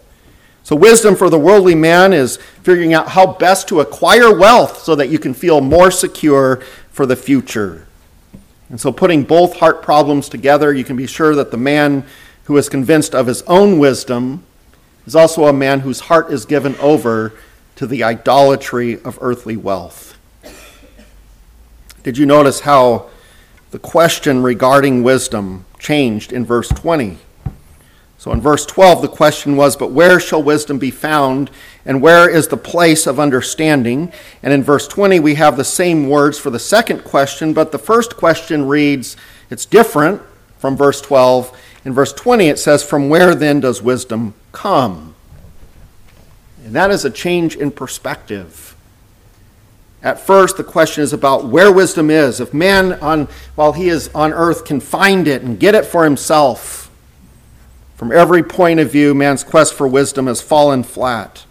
So, 0.63 0.77
wisdom 0.77 1.15
for 1.15 1.29
the 1.29 1.39
worldly 1.39 1.75
man 1.75 2.13
is 2.13 2.37
figuring 2.37 2.93
out 2.93 3.09
how 3.09 3.33
best 3.33 3.67
to 3.67 3.81
acquire 3.81 4.33
wealth 4.33 4.79
so 4.79 4.95
that 4.95 5.09
you 5.09 5.19
can 5.19 5.33
feel 5.33 5.59
more 5.59 5.91
secure 5.91 6.57
for 6.89 7.05
the 7.05 7.17
future. 7.17 7.85
And 8.69 8.79
so, 8.79 8.93
putting 8.93 9.23
both 9.23 9.57
heart 9.57 9.81
problems 9.81 10.29
together, 10.29 10.73
you 10.73 10.85
can 10.85 10.95
be 10.95 11.05
sure 11.05 11.35
that 11.35 11.51
the 11.51 11.57
man 11.57 12.05
who 12.45 12.55
is 12.55 12.69
convinced 12.69 13.13
of 13.13 13.27
his 13.27 13.41
own 13.43 13.77
wisdom 13.77 14.43
is 15.05 15.15
also 15.15 15.45
a 15.45 15.53
man 15.53 15.81
whose 15.81 16.01
heart 16.01 16.31
is 16.31 16.45
given 16.45 16.75
over 16.77 17.33
to 17.75 17.87
the 17.87 18.03
idolatry 18.03 19.01
of 19.03 19.17
earthly 19.21 19.57
wealth. 19.57 20.17
Did 22.03 22.17
you 22.17 22.25
notice 22.25 22.61
how 22.61 23.09
the 23.71 23.79
question 23.79 24.43
regarding 24.43 25.03
wisdom 25.03 25.65
changed 25.79 26.31
in 26.31 26.45
verse 26.45 26.69
20? 26.69 27.17
So 28.23 28.31
in 28.31 28.39
verse 28.39 28.65
12, 28.65 29.01
the 29.01 29.09
question 29.09 29.57
was, 29.57 29.75
But 29.75 29.91
where 29.91 30.17
shall 30.17 30.41
wisdom 30.41 30.79
be 30.79 30.91
found, 30.91 31.51
and 31.85 32.01
where 32.01 32.29
is 32.29 32.47
the 32.47 32.55
place 32.55 33.05
of 33.05 33.19
understanding? 33.19 34.13
And 34.41 34.53
in 34.53 34.63
verse 34.63 34.87
20, 34.87 35.19
we 35.19 35.35
have 35.35 35.57
the 35.57 35.65
same 35.65 36.07
words 36.07 36.39
for 36.39 36.49
the 36.49 36.57
second 36.57 37.03
question, 37.03 37.51
but 37.51 37.73
the 37.73 37.79
first 37.79 38.15
question 38.15 38.65
reads, 38.65 39.17
It's 39.49 39.65
different 39.65 40.21
from 40.57 40.77
verse 40.77 41.01
12. 41.01 41.57
In 41.85 41.93
verse 41.93 42.13
20, 42.13 42.47
it 42.47 42.59
says, 42.59 42.83
From 42.83 43.09
where 43.09 43.35
then 43.35 43.59
does 43.59 43.81
wisdom 43.81 44.33
come? 44.51 45.15
And 46.63 46.75
that 46.75 46.91
is 46.91 47.03
a 47.03 47.09
change 47.09 47.55
in 47.55 47.71
perspective. 47.71 48.75
At 50.01 50.19
first, 50.19 50.57
the 50.57 50.63
question 50.63 51.03
is 51.03 51.13
about 51.13 51.45
where 51.45 51.71
wisdom 51.71 52.09
is. 52.09 52.39
If 52.39 52.53
man, 52.53 52.93
on, 52.93 53.27
while 53.55 53.73
he 53.73 53.89
is 53.89 54.09
on 54.13 54.33
earth, 54.33 54.65
can 54.65 54.79
find 54.79 55.27
it 55.27 55.41
and 55.41 55.59
get 55.59 55.75
it 55.75 55.85
for 55.85 56.03
himself, 56.03 56.91
from 57.95 58.11
every 58.11 58.43
point 58.43 58.81
of 58.81 58.91
view, 58.91 59.13
man's 59.13 59.45
quest 59.45 59.73
for 59.73 59.87
wisdom 59.87 60.27
has 60.27 60.41
fallen 60.41 60.83
flat. 60.83 61.45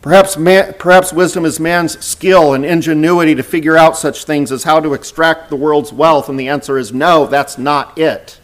Perhaps, 0.00 0.36
man, 0.36 0.74
perhaps 0.78 1.12
wisdom 1.12 1.44
is 1.44 1.58
man's 1.58 1.98
skill 2.04 2.54
and 2.54 2.64
ingenuity 2.64 3.34
to 3.36 3.42
figure 3.42 3.76
out 3.76 3.96
such 3.96 4.24
things 4.24 4.50
as 4.52 4.64
how 4.64 4.80
to 4.80 4.94
extract 4.94 5.48
the 5.48 5.56
world's 5.56 5.92
wealth, 5.92 6.28
and 6.28 6.38
the 6.38 6.48
answer 6.48 6.78
is 6.78 6.92
no, 6.92 7.26
that's 7.26 7.58
not 7.58 7.96
it. 7.98 8.38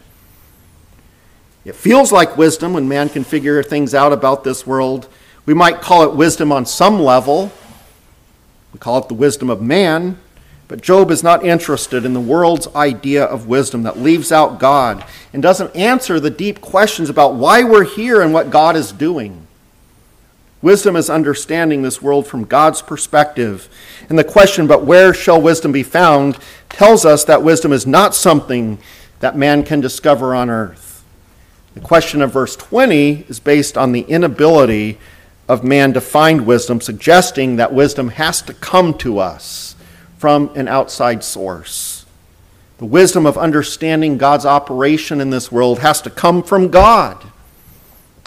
It 1.65 1.75
feels 1.75 2.11
like 2.11 2.37
wisdom 2.37 2.73
when 2.73 2.87
man 2.87 3.09
can 3.09 3.23
figure 3.23 3.61
things 3.61 3.93
out 3.93 4.13
about 4.13 4.43
this 4.43 4.65
world. 4.65 5.07
We 5.45 5.53
might 5.53 5.81
call 5.81 6.03
it 6.03 6.15
wisdom 6.15 6.51
on 6.51 6.65
some 6.65 6.99
level. 6.99 7.51
We 8.73 8.79
call 8.79 8.99
it 8.99 9.07
the 9.07 9.13
wisdom 9.13 9.49
of 9.49 9.61
man. 9.61 10.19
But 10.67 10.81
Job 10.81 11.09
is 11.09 11.23
not 11.23 11.43
interested 11.43 12.05
in 12.05 12.13
the 12.13 12.19
world's 12.19 12.67
idea 12.75 13.25
of 13.25 13.47
wisdom 13.47 13.83
that 13.83 13.97
leaves 13.97 14.31
out 14.31 14.59
God 14.59 15.03
and 15.33 15.41
doesn't 15.41 15.75
answer 15.75 16.19
the 16.19 16.29
deep 16.29 16.61
questions 16.61 17.09
about 17.09 17.33
why 17.33 17.63
we're 17.63 17.85
here 17.85 18.21
and 18.21 18.31
what 18.31 18.51
God 18.51 18.75
is 18.75 18.91
doing. 18.91 19.47
Wisdom 20.61 20.95
is 20.95 21.09
understanding 21.09 21.81
this 21.81 22.01
world 22.01 22.27
from 22.27 22.43
God's 22.45 22.81
perspective. 22.81 23.67
And 24.09 24.19
the 24.19 24.23
question, 24.23 24.67
but 24.67 24.85
where 24.85 25.13
shall 25.13 25.41
wisdom 25.41 25.71
be 25.71 25.83
found, 25.83 26.37
tells 26.69 27.05
us 27.05 27.23
that 27.23 27.43
wisdom 27.43 27.73
is 27.73 27.87
not 27.87 28.13
something 28.13 28.77
that 29.21 29.35
man 29.35 29.63
can 29.63 29.81
discover 29.81 30.35
on 30.35 30.49
earth. 30.49 30.88
The 31.73 31.81
question 31.81 32.21
of 32.21 32.33
verse 32.33 32.55
20 32.55 33.25
is 33.29 33.39
based 33.39 33.77
on 33.77 33.91
the 33.91 34.01
inability 34.01 34.97
of 35.47 35.63
man 35.63 35.93
to 35.93 36.01
find 36.01 36.45
wisdom, 36.45 36.81
suggesting 36.81 37.55
that 37.55 37.73
wisdom 37.73 38.09
has 38.09 38.41
to 38.43 38.53
come 38.53 38.97
to 38.99 39.19
us 39.19 39.75
from 40.17 40.51
an 40.55 40.67
outside 40.67 41.23
source. 41.23 42.05
The 42.79 42.85
wisdom 42.85 43.25
of 43.25 43.37
understanding 43.37 44.17
God's 44.17 44.45
operation 44.45 45.19
in 45.19 45.29
this 45.29 45.51
world 45.51 45.79
has 45.79 46.01
to 46.01 46.09
come 46.09 46.43
from 46.43 46.69
God. 46.69 47.23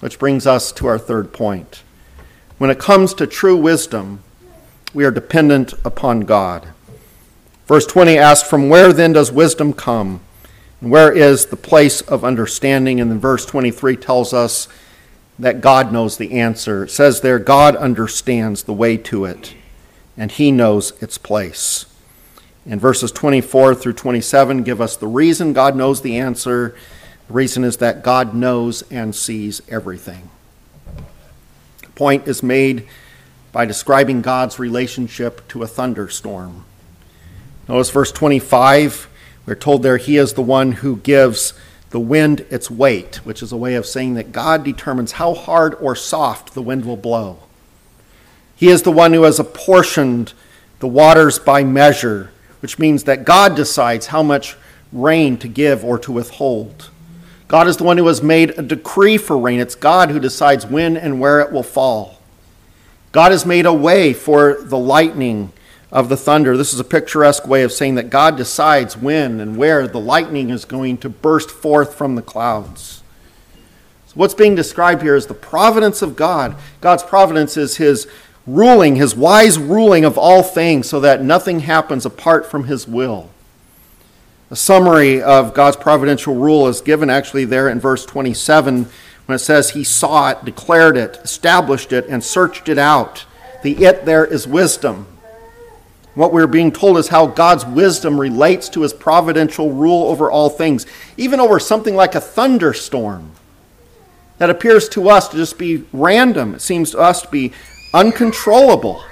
Which 0.01 0.19
brings 0.19 0.47
us 0.47 0.73
to 0.73 0.87
our 0.87 0.99
third 0.99 1.33
point. 1.33 1.83
When 2.59 2.71
it 2.71 2.79
comes 2.79 3.15
to 3.15 3.27
true 3.27 3.57
wisdom, 3.57 4.23
we 4.93 5.05
are 5.05 5.11
dependent 5.11 5.73
upon 5.85 6.21
God. 6.21 6.69
Verse 7.67 7.87
20 7.87 8.19
asks, 8.19 8.49
From 8.49 8.69
where 8.69 8.93
then 8.93 9.13
does 9.13 9.33
wisdom 9.33 9.73
come? 9.73 10.21
Where 10.83 11.13
is 11.13 11.47
the 11.47 11.57
place 11.57 12.01
of 12.01 12.25
understanding? 12.25 12.99
And 13.01 13.09
then 13.09 13.21
verse 13.21 13.47
23 13.47 13.95
tells 13.97 14.35
us 14.35 14.67
that 15.39 15.61
God 15.61 15.93
knows 15.93 16.17
the 16.17 16.33
answer. 16.41 16.83
It 16.83 16.91
says 16.91 17.21
there, 17.21 17.39
God 17.39 17.77
understands 17.77 18.65
the 18.65 18.73
way 18.73 18.97
to 18.97 19.25
it, 19.25 19.55
and 20.17 20.33
he 20.33 20.51
knows 20.51 20.93
its 21.01 21.19
place. 21.19 21.87
And 22.67 22.81
verses 22.81 23.13
24 23.13 23.77
through 23.77 23.93
27 23.93 24.65
give 24.65 24.81
us 24.81 24.97
the 24.97 25.07
reason 25.07 25.53
God 25.53 25.77
knows 25.77 26.03
the 26.03 26.19
answer. 26.19 26.75
The 27.29 27.33
reason 27.33 27.63
is 27.63 27.77
that 27.77 28.03
God 28.03 28.35
knows 28.35 28.83
and 28.91 29.15
sees 29.15 29.63
everything. 29.69 30.31
The 31.83 31.91
point 31.91 32.27
is 32.27 32.43
made 32.43 32.89
by 33.53 33.67
describing 33.67 34.21
God's 34.21 34.59
relationship 34.59 35.47
to 35.49 35.63
a 35.63 35.69
thunderstorm. 35.69 36.65
Notice 37.69 37.91
verse 37.91 38.11
25 38.11 39.09
we're 39.47 39.55
told 39.55 39.83
there 39.83 39.97
he 39.97 40.17
is 40.17 40.35
the 40.35 40.43
one 40.43 40.73
who 40.73 40.97
gives 40.97 41.55
the 41.91 42.01
wind 42.01 42.41
its 42.51 42.71
weight, 42.71 43.17
which 43.25 43.43
is 43.43 43.53
a 43.53 43.57
way 43.57 43.75
of 43.75 43.87
saying 43.87 44.15
that 44.15 44.33
God 44.33 44.65
determines 44.65 45.13
how 45.13 45.35
hard 45.35 45.75
or 45.75 45.95
soft 45.95 46.55
the 46.55 46.63
wind 46.63 46.85
will 46.85 46.97
blow. 46.97 47.39
He 48.57 48.69
is 48.69 48.83
the 48.83 48.93
one 48.93 49.13
who 49.13 49.25
has 49.25 49.39
apportioned 49.39 50.33
the 50.79 50.89
waters 50.89 51.39
by 51.39 51.65
measure, 51.65 52.31
which 52.61 52.79
means 52.79 53.05
that 53.05 53.25
God 53.25 53.55
decides 53.57 54.07
how 54.07 54.23
much 54.23 54.57
rain 54.93 55.37
to 55.39 55.49
give 55.49 55.85
or 55.85 55.99
to 55.99 56.13
withhold. 56.13 56.91
God 57.49 57.69
is 57.69 57.77
the 57.77 57.85
one 57.85 57.99
who 57.99 58.07
has 58.07 58.23
made 58.23 58.59
a 58.59 58.63
decree 58.63 59.19
for 59.19 59.37
rain. 59.37 59.61
It's 59.61 59.75
God 59.75 60.11
who 60.11 60.19
decides 60.19 60.65
when 60.65 60.97
and 60.97 61.21
where 61.21 61.41
it 61.41 61.53
will 61.53 61.63
fall. 61.63 62.19
God 63.11 63.33
has 63.33 63.45
made 63.45 63.67
a 63.67 63.73
way 63.75 64.15
for 64.15 64.63
the 64.63 64.79
lightning 64.79 65.53
of 65.93 66.09
the 66.09 66.17
thunder. 66.17 66.57
This 66.57 66.73
is 66.73 66.81
a 66.81 66.85
picturesque 66.85 67.47
way 67.47 67.63
of 67.63 67.71
saying 67.71 67.97
that 67.97 68.09
God 68.11 68.37
decides 68.37 68.97
when 68.97 69.39
and 69.41 69.59
where 69.59 69.87
the 69.87 70.01
lightning 70.01 70.49
is 70.49 70.65
going 70.65 70.97
to 70.99 71.11
burst 71.11 71.51
forth 71.51 71.95
from 71.95 72.15
the 72.15 72.23
clouds. 72.23 73.03
So 74.07 74.15
what's 74.15 74.35
being 74.35 74.55
described 74.55 75.03
here 75.03 75.15
is 75.15 75.27
the 75.27 75.35
providence 75.35 76.01
of 76.01 76.17
God. 76.17 76.57
God's 76.81 77.03
providence 77.03 77.59
is 77.59 77.77
his 77.77 78.09
ruling, 78.47 78.97
his 78.97 79.15
wise 79.15 79.59
ruling 79.59 80.05
of 80.05 80.17
all 80.17 80.43
things, 80.43 80.89
so 80.89 80.99
that 81.01 81.23
nothing 81.23 81.61
happens 81.61 82.07
apart 82.07 82.51
from 82.51 82.65
his 82.65 82.89
will. 82.89 83.31
A 84.51 84.57
summary 84.57 85.23
of 85.23 85.55
God's 85.55 85.77
providential 85.77 86.35
rule 86.35 86.69
is 86.69 86.81
given 86.81 87.11
actually 87.11 87.45
there 87.45 87.69
in 87.69 87.81
verse 87.81 88.05
27 88.05 88.87
when 89.27 89.37
it 89.37 89.39
says, 89.39 89.71
He 89.71 89.85
saw 89.85 90.31
it, 90.31 90.45
declared 90.45 90.97
it, 90.97 91.19
established 91.23 91.93
it, 91.93 92.07
and 92.07 92.25
searched 92.25 92.69
it 92.69 92.79
out. 92.79 93.25
The 93.63 93.85
it 93.85 94.05
there 94.05 94.25
is 94.25 94.47
wisdom. 94.47 95.07
What 96.15 96.33
we're 96.33 96.47
being 96.47 96.73
told 96.73 96.99
is 96.99 97.09
how 97.09 97.27
God's 97.27 97.65
wisdom 97.65 98.21
relates 98.21 98.69
to 98.71 98.83
his 98.83 98.93
providential 98.93 99.73
rule 99.73 100.05
over 100.09 100.31
all 100.31 100.51
things, 100.51 100.87
even 101.17 101.41
over 101.41 101.59
something 101.59 101.97
like 101.97 102.15
a 102.15 102.21
thunderstorm 102.21 103.33
that 104.39 104.51
appears 104.51 104.89
to 104.91 105.09
us 105.09 105.29
to 105.29 105.37
just 105.37 105.57
be 105.57 105.85
random. 105.93 106.55
It 106.55 106.61
seems 106.61 106.91
to 106.91 106.99
us 106.99 107.23
to 107.23 107.29
be 107.29 107.53
uncontrollable. 107.95 109.03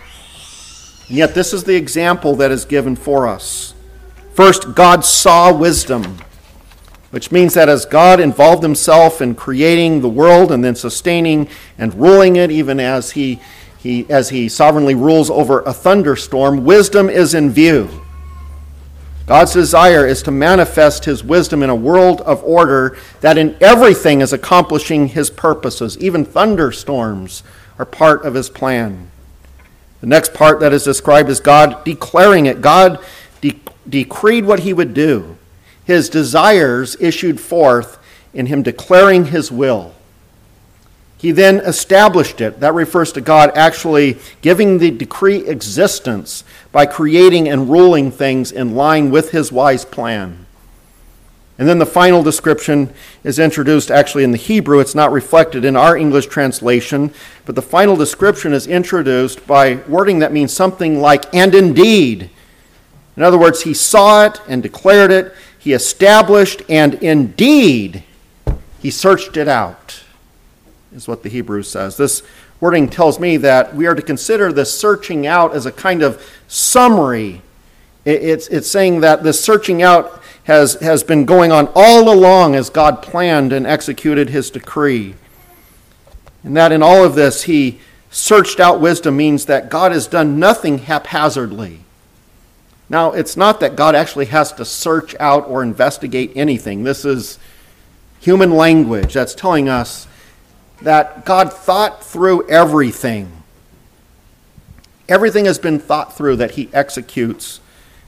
And 1.09 1.17
yet, 1.17 1.35
this 1.35 1.53
is 1.55 1.65
the 1.65 1.77
example 1.77 2.37
that 2.37 2.51
is 2.51 2.65
given 2.65 2.97
for 2.97 3.27
us. 3.27 3.75
First, 4.35 4.75
God 4.75 5.05
saw 5.05 5.53
wisdom, 5.57 6.19
which 7.11 7.33
means 7.33 7.55
that 7.55 7.69
as 7.69 7.85
God 7.85 8.21
involved 8.21 8.63
himself 8.63 9.23
in 9.23 9.35
creating 9.35 10.03
the 10.03 10.09
world 10.09 10.53
and 10.53 10.63
then 10.63 10.75
sustaining 10.75 11.49
and 11.79 11.95
ruling 11.95 12.37
it, 12.37 12.51
even 12.51 12.79
as 12.79 13.13
he 13.13 13.41
he, 13.83 14.05
as 14.11 14.29
he 14.29 14.49
sovereignly 14.49 14.95
rules 14.95 15.31
over 15.31 15.62
a 15.62 15.73
thunderstorm, 15.73 16.64
wisdom 16.64 17.09
is 17.09 17.35
in 17.35 17.51
view. 17.51 17.88
God's 19.27 19.55
desire 19.55 20.07
is 20.07 20.23
to 20.25 20.31
manifest 20.31 21.07
his 21.07 21.25
wisdom 21.25 21.62
in 21.62 21.71
a 21.71 21.75
world 21.75 22.21
of 22.23 22.45
order 22.45 22.99
that 23.21 23.38
in 23.38 23.57
everything 23.61 24.21
is 24.21 24.33
accomplishing 24.33 25.09
his 25.09 25.31
purposes. 25.31 25.97
Even 25.99 26.25
thunderstorms 26.25 27.43
are 27.79 27.87
part 27.87 28.25
of 28.25 28.35
his 28.35 28.51
plan. 28.51 29.11
The 30.01 30.09
next 30.09 30.35
part 30.35 30.61
that 30.61 30.73
is 30.73 30.85
described 30.85 31.31
is 31.31 31.40
God 31.40 31.85
declaring 31.85 32.47
it. 32.47 32.61
God 32.61 32.99
de- 33.40 33.61
decreed 33.88 34.45
what 34.45 34.61
he 34.61 34.73
would 34.73 34.93
do. 34.93 35.38
His 35.85 36.11
desires 36.11 36.97
issued 37.01 37.40
forth 37.40 37.99
in 38.35 38.47
him 38.47 38.62
declaring 38.62 39.27
his 39.27 39.51
will. 39.51 39.95
He 41.20 41.33
then 41.33 41.56
established 41.56 42.40
it. 42.40 42.61
That 42.61 42.72
refers 42.72 43.12
to 43.12 43.20
God 43.20 43.52
actually 43.54 44.16
giving 44.40 44.78
the 44.78 44.90
decree 44.90 45.46
existence 45.46 46.44
by 46.72 46.87
creating 46.87 47.46
and 47.46 47.68
ruling 47.68 48.11
things 48.11 48.50
in 48.50 48.74
line 48.74 49.11
with 49.11 49.30
his 49.30 49.52
wise 49.52 49.85
plan. 49.85 50.46
And 51.59 51.68
then 51.68 51.78
the 51.78 51.85
final 51.85 52.22
description 52.22 52.90
is 53.22 53.38
introduced 53.38 53.90
actually 53.90 54.24
in 54.24 54.33
the 54.33 54.38
Hebrew. 54.38 54.80
It's 54.80 54.94
not 54.94 55.12
reflected 55.12 55.62
in 55.62 55.76
our 55.76 55.94
English 55.94 56.24
translation, 56.28 57.12
but 57.44 57.54
the 57.54 57.61
final 57.61 57.96
description 57.96 58.54
is 58.54 58.66
introduced 58.66 59.46
by 59.46 59.74
wording 59.87 60.20
that 60.20 60.33
means 60.33 60.54
something 60.54 61.02
like, 61.02 61.35
and 61.35 61.54
indeed. 61.54 62.30
In 63.18 63.22
other 63.22 63.37
words, 63.37 63.61
he 63.61 63.74
saw 63.74 64.24
it 64.24 64.40
and 64.48 64.62
declared 64.62 65.12
it, 65.12 65.35
he 65.59 65.74
established, 65.74 66.62
and 66.70 66.94
indeed, 66.94 68.04
he 68.80 68.90
searched 68.90 69.37
it 69.37 69.48
out 69.48 70.02
is 70.94 71.07
what 71.07 71.22
the 71.22 71.29
Hebrew 71.29 71.62
says. 71.62 71.96
This 71.96 72.22
wording 72.61 72.88
tells 72.88 73.20
me 73.20 73.37
that 73.38 73.74
we 73.74 73.87
are 73.87 73.94
to 73.94 74.03
consider 74.03 74.53
this 74.53 74.79
searching 74.79 75.26
out 75.26 75.55
as 75.55 75.66
a 75.66 75.72
kind 75.72 76.03
of 76.03 76.24
summary. 76.48 77.42
It's, 78.05 78.48
it's 78.48 78.70
saying 78.70 79.00
that 79.00 79.22
this 79.22 79.42
searching 79.42 79.83
out 79.83 80.20
has, 80.44 80.74
has 80.74 81.05
been 81.05 81.24
going 81.24 81.53
on 81.53 81.68
all 81.74 82.12
along 82.12 82.55
as 82.55 82.70
God 82.70 83.03
planned 83.03 83.53
and 83.53 83.66
executed 83.66 84.31
his 84.31 84.50
decree. 84.50 85.14
And 86.42 86.57
that 86.57 86.72
in 86.72 86.83
all 86.83 87.05
of 87.05 87.14
this, 87.14 87.42
he 87.42 87.79
searched 88.11 88.59
out 88.59 88.81
wisdom 88.81 89.16
means 89.16 89.46
that 89.46 89.70
God 89.70 89.92
has 89.92 90.07
done 90.07 90.38
nothing 90.38 90.79
haphazardly. 90.79 91.81
Now, 92.88 93.12
it's 93.12 93.37
not 93.37 93.61
that 93.61 93.76
God 93.76 93.94
actually 93.94 94.26
has 94.26 94.53
to 94.55 94.64
search 94.64 95.14
out 95.20 95.48
or 95.48 95.62
investigate 95.62 96.33
anything. 96.35 96.83
This 96.83 97.05
is 97.05 97.38
human 98.18 98.50
language 98.50 99.14
that's 99.14 99.35
telling 99.35 99.68
us 99.68 100.09
that 100.83 101.25
God 101.25 101.53
thought 101.53 102.05
through 102.05 102.49
everything. 102.49 103.31
Everything 105.09 105.45
has 105.45 105.59
been 105.59 105.79
thought 105.79 106.16
through 106.16 106.37
that 106.37 106.53
He 106.53 106.69
executes 106.73 107.61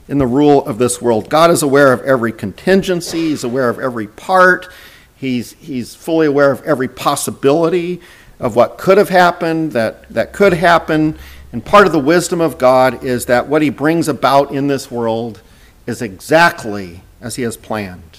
in 0.07 0.17
the 0.17 0.27
rule 0.27 0.65
of 0.65 0.77
this 0.77 1.01
world. 1.01 1.29
God 1.29 1.51
is 1.51 1.61
aware 1.61 1.93
of 1.93 2.01
every 2.01 2.31
contingency, 2.31 3.29
He's 3.29 3.43
aware 3.43 3.69
of 3.69 3.79
every 3.79 4.07
part, 4.07 4.69
He's, 5.15 5.53
he's 5.53 5.95
fully 5.95 6.27
aware 6.27 6.51
of 6.51 6.61
every 6.63 6.87
possibility 6.87 8.01
of 8.39 8.55
what 8.57 8.77
could 8.77 8.97
have 8.97 9.09
happened, 9.09 9.71
that, 9.71 10.09
that 10.09 10.33
could 10.33 10.53
happen. 10.53 11.17
And 11.53 11.63
part 11.63 11.85
of 11.85 11.93
the 11.93 11.99
wisdom 11.99 12.41
of 12.41 12.57
God 12.57 13.03
is 13.03 13.25
that 13.27 13.47
what 13.47 13.61
He 13.61 13.69
brings 13.69 14.07
about 14.07 14.51
in 14.51 14.67
this 14.67 14.91
world 14.91 15.41
is 15.87 16.01
exactly 16.01 17.03
as 17.21 17.35
He 17.35 17.43
has 17.43 17.55
planned. 17.55 18.12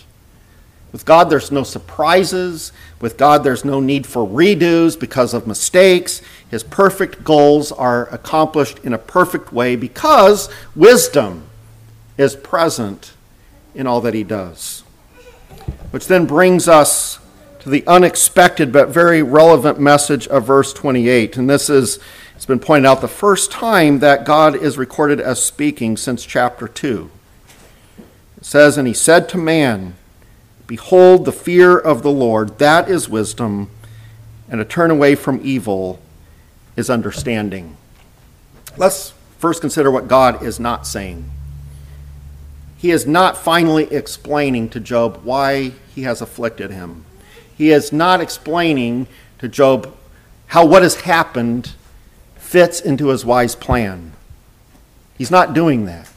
With 0.94 1.04
God, 1.04 1.28
there's 1.28 1.50
no 1.50 1.64
surprises. 1.64 2.70
With 3.00 3.16
God, 3.16 3.42
there's 3.42 3.64
no 3.64 3.80
need 3.80 4.06
for 4.06 4.24
redos 4.24 4.98
because 4.98 5.34
of 5.34 5.44
mistakes. 5.44 6.22
His 6.48 6.62
perfect 6.62 7.24
goals 7.24 7.72
are 7.72 8.08
accomplished 8.14 8.78
in 8.84 8.92
a 8.92 8.98
perfect 8.98 9.52
way 9.52 9.74
because 9.74 10.48
wisdom 10.76 11.48
is 12.16 12.36
present 12.36 13.12
in 13.74 13.88
all 13.88 14.00
that 14.02 14.14
he 14.14 14.22
does. 14.22 14.84
Which 15.90 16.06
then 16.06 16.26
brings 16.26 16.68
us 16.68 17.18
to 17.58 17.70
the 17.70 17.84
unexpected 17.88 18.70
but 18.70 18.88
very 18.88 19.20
relevant 19.20 19.80
message 19.80 20.28
of 20.28 20.46
verse 20.46 20.72
28. 20.72 21.36
And 21.36 21.50
this 21.50 21.68
is, 21.68 21.98
it's 22.36 22.46
been 22.46 22.60
pointed 22.60 22.86
out, 22.86 23.00
the 23.00 23.08
first 23.08 23.50
time 23.50 23.98
that 23.98 24.24
God 24.24 24.54
is 24.54 24.78
recorded 24.78 25.18
as 25.18 25.42
speaking 25.42 25.96
since 25.96 26.24
chapter 26.24 26.68
2. 26.68 27.10
It 28.36 28.44
says, 28.44 28.78
And 28.78 28.86
he 28.86 28.94
said 28.94 29.28
to 29.30 29.38
man, 29.38 29.96
Behold, 30.66 31.24
the 31.24 31.32
fear 31.32 31.78
of 31.78 32.02
the 32.02 32.10
Lord, 32.10 32.58
that 32.58 32.88
is 32.88 33.08
wisdom, 33.08 33.70
and 34.48 34.58
to 34.58 34.64
turn 34.64 34.90
away 34.90 35.14
from 35.14 35.40
evil 35.42 36.00
is 36.76 36.88
understanding. 36.88 37.76
Let's 38.76 39.12
first 39.38 39.60
consider 39.60 39.90
what 39.90 40.08
God 40.08 40.42
is 40.42 40.58
not 40.58 40.86
saying. 40.86 41.30
He 42.76 42.90
is 42.90 43.06
not 43.06 43.36
finally 43.36 43.84
explaining 43.92 44.68
to 44.70 44.80
Job 44.80 45.20
why 45.22 45.72
he 45.94 46.02
has 46.02 46.20
afflicted 46.20 46.70
him. 46.70 47.04
He 47.56 47.70
is 47.70 47.92
not 47.92 48.20
explaining 48.20 49.06
to 49.38 49.48
Job 49.48 49.94
how 50.48 50.66
what 50.66 50.82
has 50.82 51.02
happened 51.02 51.74
fits 52.36 52.80
into 52.80 53.08
his 53.08 53.24
wise 53.24 53.54
plan. 53.54 54.12
He's 55.16 55.30
not 55.30 55.54
doing 55.54 55.86
that. 55.86 56.08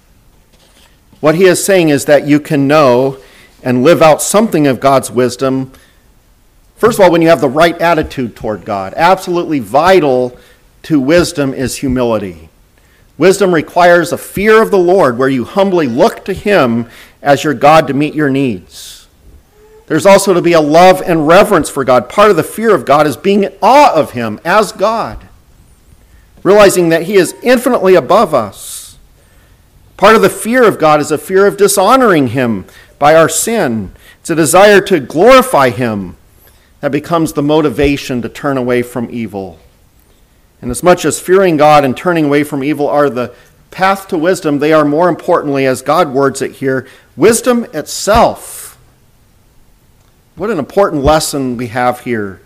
What 1.20 1.36
he 1.36 1.46
is 1.46 1.64
saying 1.64 1.90
is 1.90 2.06
that 2.06 2.28
you 2.28 2.40
can 2.40 2.68
know 2.68 3.18
and 3.68 3.84
live 3.84 4.02
out 4.02 4.22
something 4.22 4.66
of 4.66 4.80
God's 4.80 5.12
wisdom, 5.12 5.74
first 6.78 6.98
of 6.98 7.04
all, 7.04 7.12
when 7.12 7.22
you 7.22 7.28
have 7.28 7.42
the 7.42 7.50
right 7.50 7.78
attitude 7.82 8.34
toward 8.34 8.64
God, 8.64 8.94
absolutely 8.96 9.60
vital 9.60 10.38
to 10.84 11.02
wisdom 11.02 11.54
is 11.54 11.76
humility. 11.76 12.48
Wisdom 13.18 13.54
requires 13.54 14.14
a 14.14 14.18
fear 14.18 14.62
of 14.62 14.72
the 14.72 14.78
Lord 14.78 15.18
where 15.18 15.28
you 15.28 15.44
humbly 15.44 15.86
look 15.86 16.24
to 16.24 16.34
Him 16.34 16.90
as 17.22 17.44
your 17.44 17.54
God 17.54 17.88
to 17.88 17.94
meet 17.94 18.16
your 18.16 18.30
needs. 18.30 19.10
There's 19.88 20.06
also 20.06 20.34
to 20.34 20.42
be 20.42 20.54
a 20.54 20.62
love 20.62 21.02
and 21.06 21.28
reverence 21.28 21.70
for 21.70 21.84
God. 21.84 22.08
Part 22.08 22.30
of 22.30 22.38
the 22.38 22.44
fear 22.44 22.74
of 22.74 22.86
God 22.86 23.06
is 23.06 23.18
being 23.18 23.44
in 23.44 23.54
awe 23.62 23.94
of 23.94 24.12
Him 24.12 24.40
as 24.46 24.72
God, 24.72 25.28
realizing 26.42 26.88
that 26.88 27.04
He 27.04 27.16
is 27.16 27.36
infinitely 27.44 27.96
above 27.96 28.34
us. 28.34 28.98
Part 29.98 30.16
of 30.16 30.22
the 30.22 30.30
fear 30.30 30.64
of 30.64 30.80
God 30.80 31.02
is 31.02 31.12
a 31.12 31.18
fear 31.18 31.46
of 31.46 31.58
dishonoring 31.58 32.28
Him 32.28 32.66
by 33.00 33.16
our 33.16 33.30
sin. 33.30 33.92
It's 34.20 34.30
a 34.30 34.36
desire 34.36 34.82
to 34.82 35.00
glorify 35.00 35.70
Him 35.70 36.18
that 36.82 36.92
becomes 36.92 37.34
the 37.34 37.44
motivation 37.44 38.22
to 38.22 38.30
turn 38.30 38.58
away 38.58 38.82
from 38.82 39.10
evil. 39.10 39.60
And 40.62 40.72
as 40.72 40.84
much 40.84 41.06
as 41.06 41.20
fearing 41.20 41.58
God 41.58 41.86
and 41.86 41.96
turning 41.96 42.26
away 42.26 42.44
from 42.44 42.64
evil 42.64 42.88
are 42.88 43.10
the 43.10 43.34
path 43.72 44.08
to 44.10 44.18
wisdom, 44.18 44.60
they 44.60 44.74
are 44.74 44.86
more 44.86 45.10
importantly, 45.10 45.66
as 45.66 45.82
God 45.82 46.10
words 46.10 46.42
it 46.42 46.54
here, 46.54 46.88
wisdom 47.16 47.66
itself. 47.74 48.78
What 50.36 50.50
an 50.50 50.60
important 50.60 51.04
lesson 51.04 51.58
we 51.58 51.68
have 51.68 52.02
here. 52.02 52.42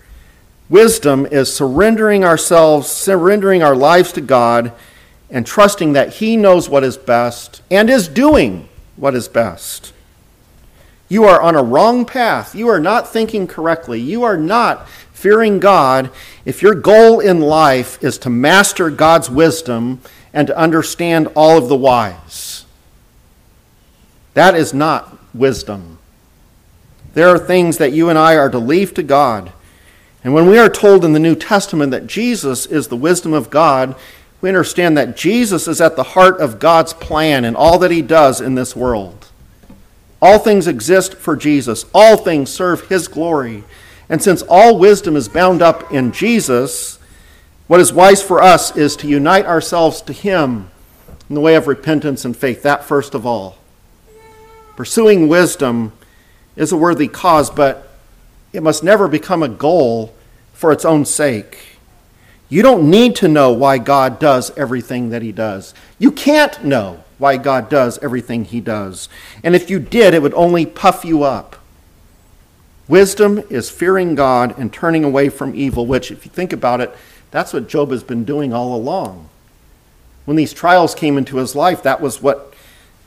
Wisdom 0.70 1.26
is 1.26 1.54
surrendering 1.54 2.24
ourselves, 2.24 2.90
surrendering 2.90 3.62
our 3.62 3.76
lives 3.76 4.14
to 4.14 4.22
God, 4.22 4.72
and 5.30 5.46
trusting 5.46 5.94
that 5.94 6.16
He 6.16 6.38
knows 6.38 6.70
what 6.70 6.84
is 6.84 6.98
best 6.98 7.62
and 7.70 7.90
is 7.90 8.08
doing 8.08 8.70
what 8.96 9.16
is 9.16 9.28
best. 9.28 9.94
You 11.12 11.26
are 11.26 11.42
on 11.42 11.58
a 11.58 11.62
wrong 11.62 12.06
path. 12.06 12.56
You 12.56 12.70
are 12.70 12.80
not 12.80 13.06
thinking 13.06 13.46
correctly. 13.46 14.00
You 14.00 14.24
are 14.24 14.38
not 14.38 14.88
fearing 15.12 15.60
God 15.60 16.10
if 16.46 16.62
your 16.62 16.74
goal 16.74 17.20
in 17.20 17.42
life 17.42 18.02
is 18.02 18.18
to 18.20 18.30
master 18.30 18.90
God's 18.90 19.30
wisdom 19.30 20.00
and 20.32 20.48
to 20.48 20.58
understand 20.58 21.28
all 21.36 21.58
of 21.58 21.68
the 21.68 21.76
whys. 21.76 22.64
That 24.36 24.56
is 24.56 24.74
not 24.74 25.18
wisdom. 25.34 25.98
There 27.14 27.28
are 27.28 27.38
things 27.38 27.78
that 27.78 27.92
you 27.92 28.08
and 28.08 28.18
I 28.18 28.38
are 28.38 28.50
to 28.50 28.58
leave 28.58 28.94
to 28.94 29.04
God. 29.04 29.52
And 30.24 30.34
when 30.34 30.46
we 30.46 30.58
are 30.58 30.70
told 30.70 31.04
in 31.04 31.12
the 31.12 31.20
New 31.20 31.36
Testament 31.36 31.92
that 31.92 32.08
Jesus 32.08 32.66
is 32.66 32.88
the 32.88 32.96
wisdom 32.96 33.34
of 33.34 33.50
God, 33.50 33.96
we 34.40 34.48
understand 34.48 34.98
that 34.98 35.18
Jesus 35.18 35.68
is 35.68 35.82
at 35.82 35.98
the 35.98 36.04
heart 36.04 36.40
of 36.40 36.58
God's 36.58 36.94
plan 36.94 37.44
and 37.44 37.58
all 37.58 37.78
that 37.80 37.92
he 37.92 38.02
does 38.02 38.40
in 38.40 38.56
this 38.56 38.78
world. 38.78 39.28
All 40.22 40.38
things 40.38 40.68
exist 40.68 41.16
for 41.16 41.36
Jesus, 41.36 41.86
all 41.94 42.18
things 42.18 42.52
serve 42.52 42.88
his 42.90 43.08
glory. 43.08 43.64
And 44.08 44.22
since 44.22 44.44
all 44.44 44.78
wisdom 44.78 45.16
is 45.16 45.28
bound 45.28 45.62
up 45.62 45.92
in 45.92 46.12
Jesus, 46.12 47.00
what 47.68 47.80
is 47.80 47.94
wise 47.94 48.22
for 48.22 48.42
us 48.42 48.76
is 48.76 48.96
to 48.98 49.08
unite 49.08 49.46
ourselves 49.46 50.02
to 50.04 50.14
him 50.14 50.70
in 51.30 51.36
the 51.36 51.42
way 51.42 51.56
of 51.56 51.68
repentance 51.68 52.26
and 52.26 52.36
faith, 52.36 52.62
that 52.64 52.84
first 52.84 53.16
of 53.16 53.26
all. 53.26 53.58
Pursuing 54.76 55.28
wisdom 55.28 55.94
is 56.56 56.72
a 56.72 56.78
worthy 56.78 57.08
cause, 57.08 57.50
but 57.50 57.90
it 58.52 58.62
must 58.62 58.84
never 58.84 59.08
become 59.08 59.42
a 59.42 59.48
goal 59.48 60.14
for 60.54 60.72
its 60.72 60.84
own 60.84 61.06
sake. 61.06 61.71
You 62.52 62.62
don't 62.62 62.90
need 62.90 63.16
to 63.16 63.30
know 63.30 63.54
why 63.54 63.78
God 63.78 64.20
does 64.20 64.52
everything 64.58 65.10
that 65.12 65.22
He 65.22 65.32
does. 65.32 65.74
You 65.98 66.12
can't 66.12 66.62
know 66.66 67.02
why 67.18 67.38
God 67.38 67.70
does 67.70 67.98
everything 68.00 68.44
He 68.44 68.60
does. 68.60 69.08
And 69.42 69.56
if 69.56 69.70
you 69.70 69.80
did, 69.80 70.14
it 70.14 70.22
would 70.22 70.34
only 70.34 70.66
puff 70.66 71.06
you 71.06 71.24
up. 71.24 71.56
Wisdom 72.90 73.42
is 73.50 73.70
fearing 73.70 74.16
God 74.16 74.54
and 74.60 74.74
turning 74.74 75.06
away 75.06 75.30
from 75.30 75.56
evil, 75.56 75.86
which, 75.86 76.12
if 76.12 76.26
you 76.26 76.32
think 76.32 76.52
about 76.52 76.82
it, 76.82 76.94
that's 77.32 77.54
what 77.54 77.70
Job 77.70 77.90
has 77.92 78.04
been 78.04 78.26
doing 78.26 78.54
all 78.54 78.76
along. 78.76 79.30
When 80.26 80.36
these 80.36 80.52
trials 80.52 80.94
came 80.94 81.18
into 81.18 81.38
his 81.38 81.56
life, 81.56 81.82
that 81.84 82.02
was 82.02 82.22
what 82.22 82.54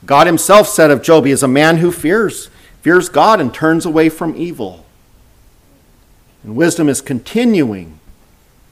God 0.07 0.25
Himself 0.25 0.67
said 0.67 0.89
of 0.89 1.03
Job. 1.03 1.23
He 1.23 1.31
is 1.31 1.43
a 1.43 1.47
man 1.47 1.77
who 1.77 1.91
fears, 1.91 2.49
fears 2.81 3.09
God 3.09 3.39
and 3.39 3.53
turns 3.53 3.85
away 3.85 4.09
from 4.09 4.35
evil. 4.35 4.87
And 6.43 6.55
wisdom 6.55 6.89
is 6.89 6.99
continuing 6.99 7.99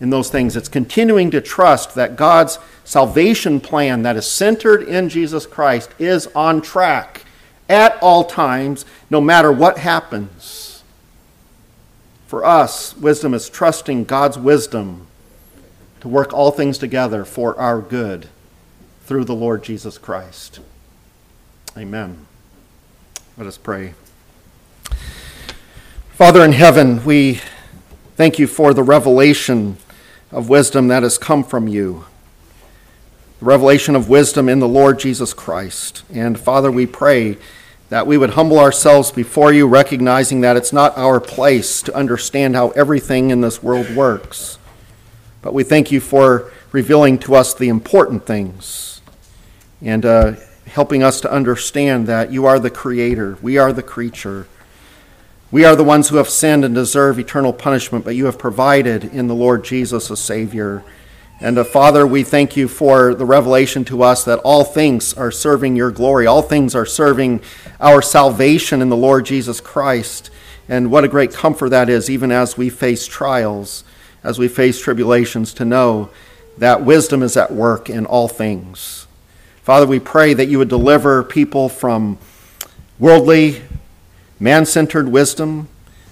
in 0.04 0.10
those 0.10 0.30
things. 0.30 0.58
It's 0.58 0.68
continuing 0.68 1.32
to 1.32 1.39
trust 1.39 1.95
that 1.95 2.18
God's 2.18 2.60
salvation 2.84 3.62
plan 3.62 4.04
that 4.04 4.18
is 4.18 4.28
centered 4.28 4.84
in 4.84 5.08
Jesus 5.08 5.45
Christ 5.45 5.91
is 5.97 6.28
on 6.36 6.62
track 6.62 7.24
at 7.70 7.97
all 8.04 8.26
times, 8.26 8.84
no 9.10 9.22
matter 9.22 9.49
what 9.49 9.78
happens. 9.78 10.84
For 12.28 12.43
us, 12.43 12.97
wisdom 12.97 13.34
is 13.34 13.49
trusting 13.49 14.04
God's 14.04 14.38
wisdom 14.38 15.08
to 16.01 16.10
work 16.10 16.34
all 16.34 16.51
things 16.51 16.78
together 16.78 17.24
for 17.24 17.58
our 17.58 17.80
good 17.80 18.28
through 19.06 19.24
the 19.24 19.34
Lord 19.34 19.64
Jesus 19.64 19.97
Christ. 19.97 20.60
Amen. 21.78 22.26
Let 23.38 23.47
us 23.47 23.58
pray. 23.58 23.93
Father 26.12 26.43
in 26.43 26.51
heaven, 26.51 27.06
we 27.06 27.39
Thank 28.16 28.38
you 28.38 28.45
for 28.45 28.76
the 28.76 28.84
revelation 28.84 29.78
of 30.34 30.50
wisdom 30.50 30.88
that 30.88 31.04
has 31.04 31.18
come 31.18 31.44
from 31.44 31.68
you. 31.68 32.06
The 33.40 33.46
revelation 33.46 33.96
of 33.96 34.10
wisdom 34.10 34.50
in 34.50 34.60
the 34.60 34.68
Lord 34.68 35.00
Jesus 35.00 35.34
Christ. 35.34 36.04
And 36.12 36.40
Father, 36.40 36.72
we 36.72 36.88
pray 36.88 37.38
that 37.90 38.08
we 38.08 38.18
would 38.18 38.32
humble 38.32 38.58
ourselves 38.58 39.12
before 39.12 39.54
you, 39.54 39.68
recognizing 39.68 40.42
that 40.42 40.58
it's 40.58 40.74
not 40.74 40.98
our 40.98 41.20
place 41.20 41.84
to 41.84 41.96
understand 41.96 42.56
how 42.56 42.70
everything 42.72 43.30
in 43.30 43.42
this 43.42 43.62
world 43.62 43.96
works. 43.96 44.58
But 45.44 45.54
we 45.54 45.64
thank 45.64 45.92
you 45.92 46.00
for 46.00 46.52
revealing 46.72 47.20
to 47.20 47.36
us 47.36 47.54
the 47.54 47.70
important 47.70 48.26
things 48.26 49.02
and 49.82 50.04
uh, 50.04 50.34
helping 50.66 51.04
us 51.04 51.22
to 51.22 51.32
understand 51.32 52.08
that 52.08 52.32
you 52.32 52.48
are 52.48 52.58
the 52.58 52.72
creator, 52.72 53.38
we 53.44 53.60
are 53.60 53.72
the 53.72 53.84
creature 53.84 54.48
we 55.54 55.66
are 55.66 55.76
the 55.76 55.84
ones 55.84 56.10
who 56.10 56.18
have 56.18 56.30
sinned 56.30 56.66
and 56.66 56.74
deserve 56.74 57.20
eternal 57.20 57.54
punishment, 57.54 58.04
but 58.04 58.16
you 58.16 58.26
have 58.26 58.39
provided 58.39 59.04
in 59.04 59.28
the 59.28 59.36
Lord 59.36 59.64
Jesus 59.64 60.10
a 60.10 60.18
Savior. 60.18 60.84
And 61.39 61.60
uh, 61.60 61.64
Father, 61.64 62.08
we 62.08 62.24
thank 62.24 62.58
you 62.58 62.68
for 62.68 63.14
the 63.14 63.28
revelation 63.28 63.86
to 63.86 64.01
us 64.01 64.26
that 64.26 64.39
all 64.39 64.64
things 64.64 65.14
are 65.14 65.30
serving 65.30 65.76
your 65.76 65.91
glory, 65.91 66.26
all 66.26 66.41
things 66.41 66.74
are 66.74 66.88
serving 66.88 67.39
our 67.80 68.01
salvation 68.01 68.82
in 68.82 68.89
the 68.89 68.97
Lord 68.97 69.28
Jesus 69.28 69.62
Christ. 69.62 70.32
And 70.68 70.89
what 70.89 71.04
a 71.04 71.08
great 71.08 71.32
comfort 71.32 71.70
that 71.70 71.88
is, 71.88 72.10
even 72.10 72.32
as 72.32 72.58
we 72.58 72.72
face 72.72 73.06
trials, 73.06 73.84
as 74.24 74.39
we 74.39 74.47
face 74.47 74.82
tribulations, 74.82 75.54
to 75.54 75.66
know 75.66 76.10
that 76.58 76.84
wisdom 76.84 77.22
is 77.22 77.38
at 77.38 77.54
work 77.54 77.91
in 77.91 78.08
all 78.08 78.28
things. 78.28 79.06
Father, 79.62 79.86
we 79.86 79.99
pray 79.99 80.34
that 80.34 80.47
you 80.47 80.58
would 80.58 80.68
deliver 80.68 81.24
people 81.24 81.70
from 81.70 82.18
worldly 82.97 83.62
man 84.40 84.66
centered 84.66 85.10
wisdom, 85.10 85.68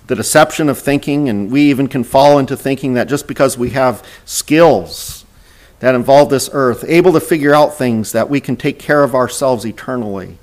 the 0.07 0.15
deception 0.15 0.69
of 0.69 0.77
thinking, 0.77 1.29
and 1.29 1.51
we 1.51 1.61
even 1.63 1.87
can 1.87 2.03
fall 2.03 2.37
into 2.37 2.57
thinking 2.57 2.93
that 2.95 3.07
just 3.07 3.27
because 3.27 3.57
we 3.57 3.71
have 3.71 4.05
skills 4.25 5.25
that 5.79 5.95
involve 5.95 6.29
this 6.29 6.49
earth, 6.53 6.85
able 6.87 7.11
to 7.13 7.19
figure 7.19 7.53
out 7.53 7.77
things, 7.77 8.11
that 8.11 8.29
we 8.29 8.39
can 8.39 8.55
take 8.55 8.77
care 8.77 9.03
of 9.03 9.15
ourselves 9.15 9.65
eternally. 9.65 10.37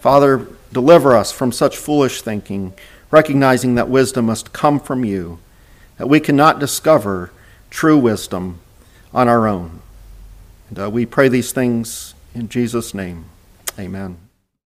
Father, 0.00 0.46
deliver 0.72 1.16
us 1.16 1.32
from 1.32 1.50
such 1.50 1.76
foolish 1.76 2.20
thinking, 2.20 2.74
recognizing 3.10 3.74
that 3.74 3.88
wisdom 3.88 4.26
must 4.26 4.52
come 4.52 4.78
from 4.78 5.04
you, 5.04 5.38
that 5.96 6.08
we 6.08 6.20
cannot 6.20 6.58
discover 6.58 7.32
true 7.70 7.96
wisdom 7.96 8.60
on 9.14 9.28
our 9.28 9.46
own. 9.46 9.80
And 10.68 10.78
uh, 10.78 10.90
we 10.90 11.06
pray 11.06 11.28
these 11.28 11.52
things 11.52 12.14
in 12.34 12.48
Jesus' 12.48 12.92
name. 12.92 13.24
Amen. 13.78 14.25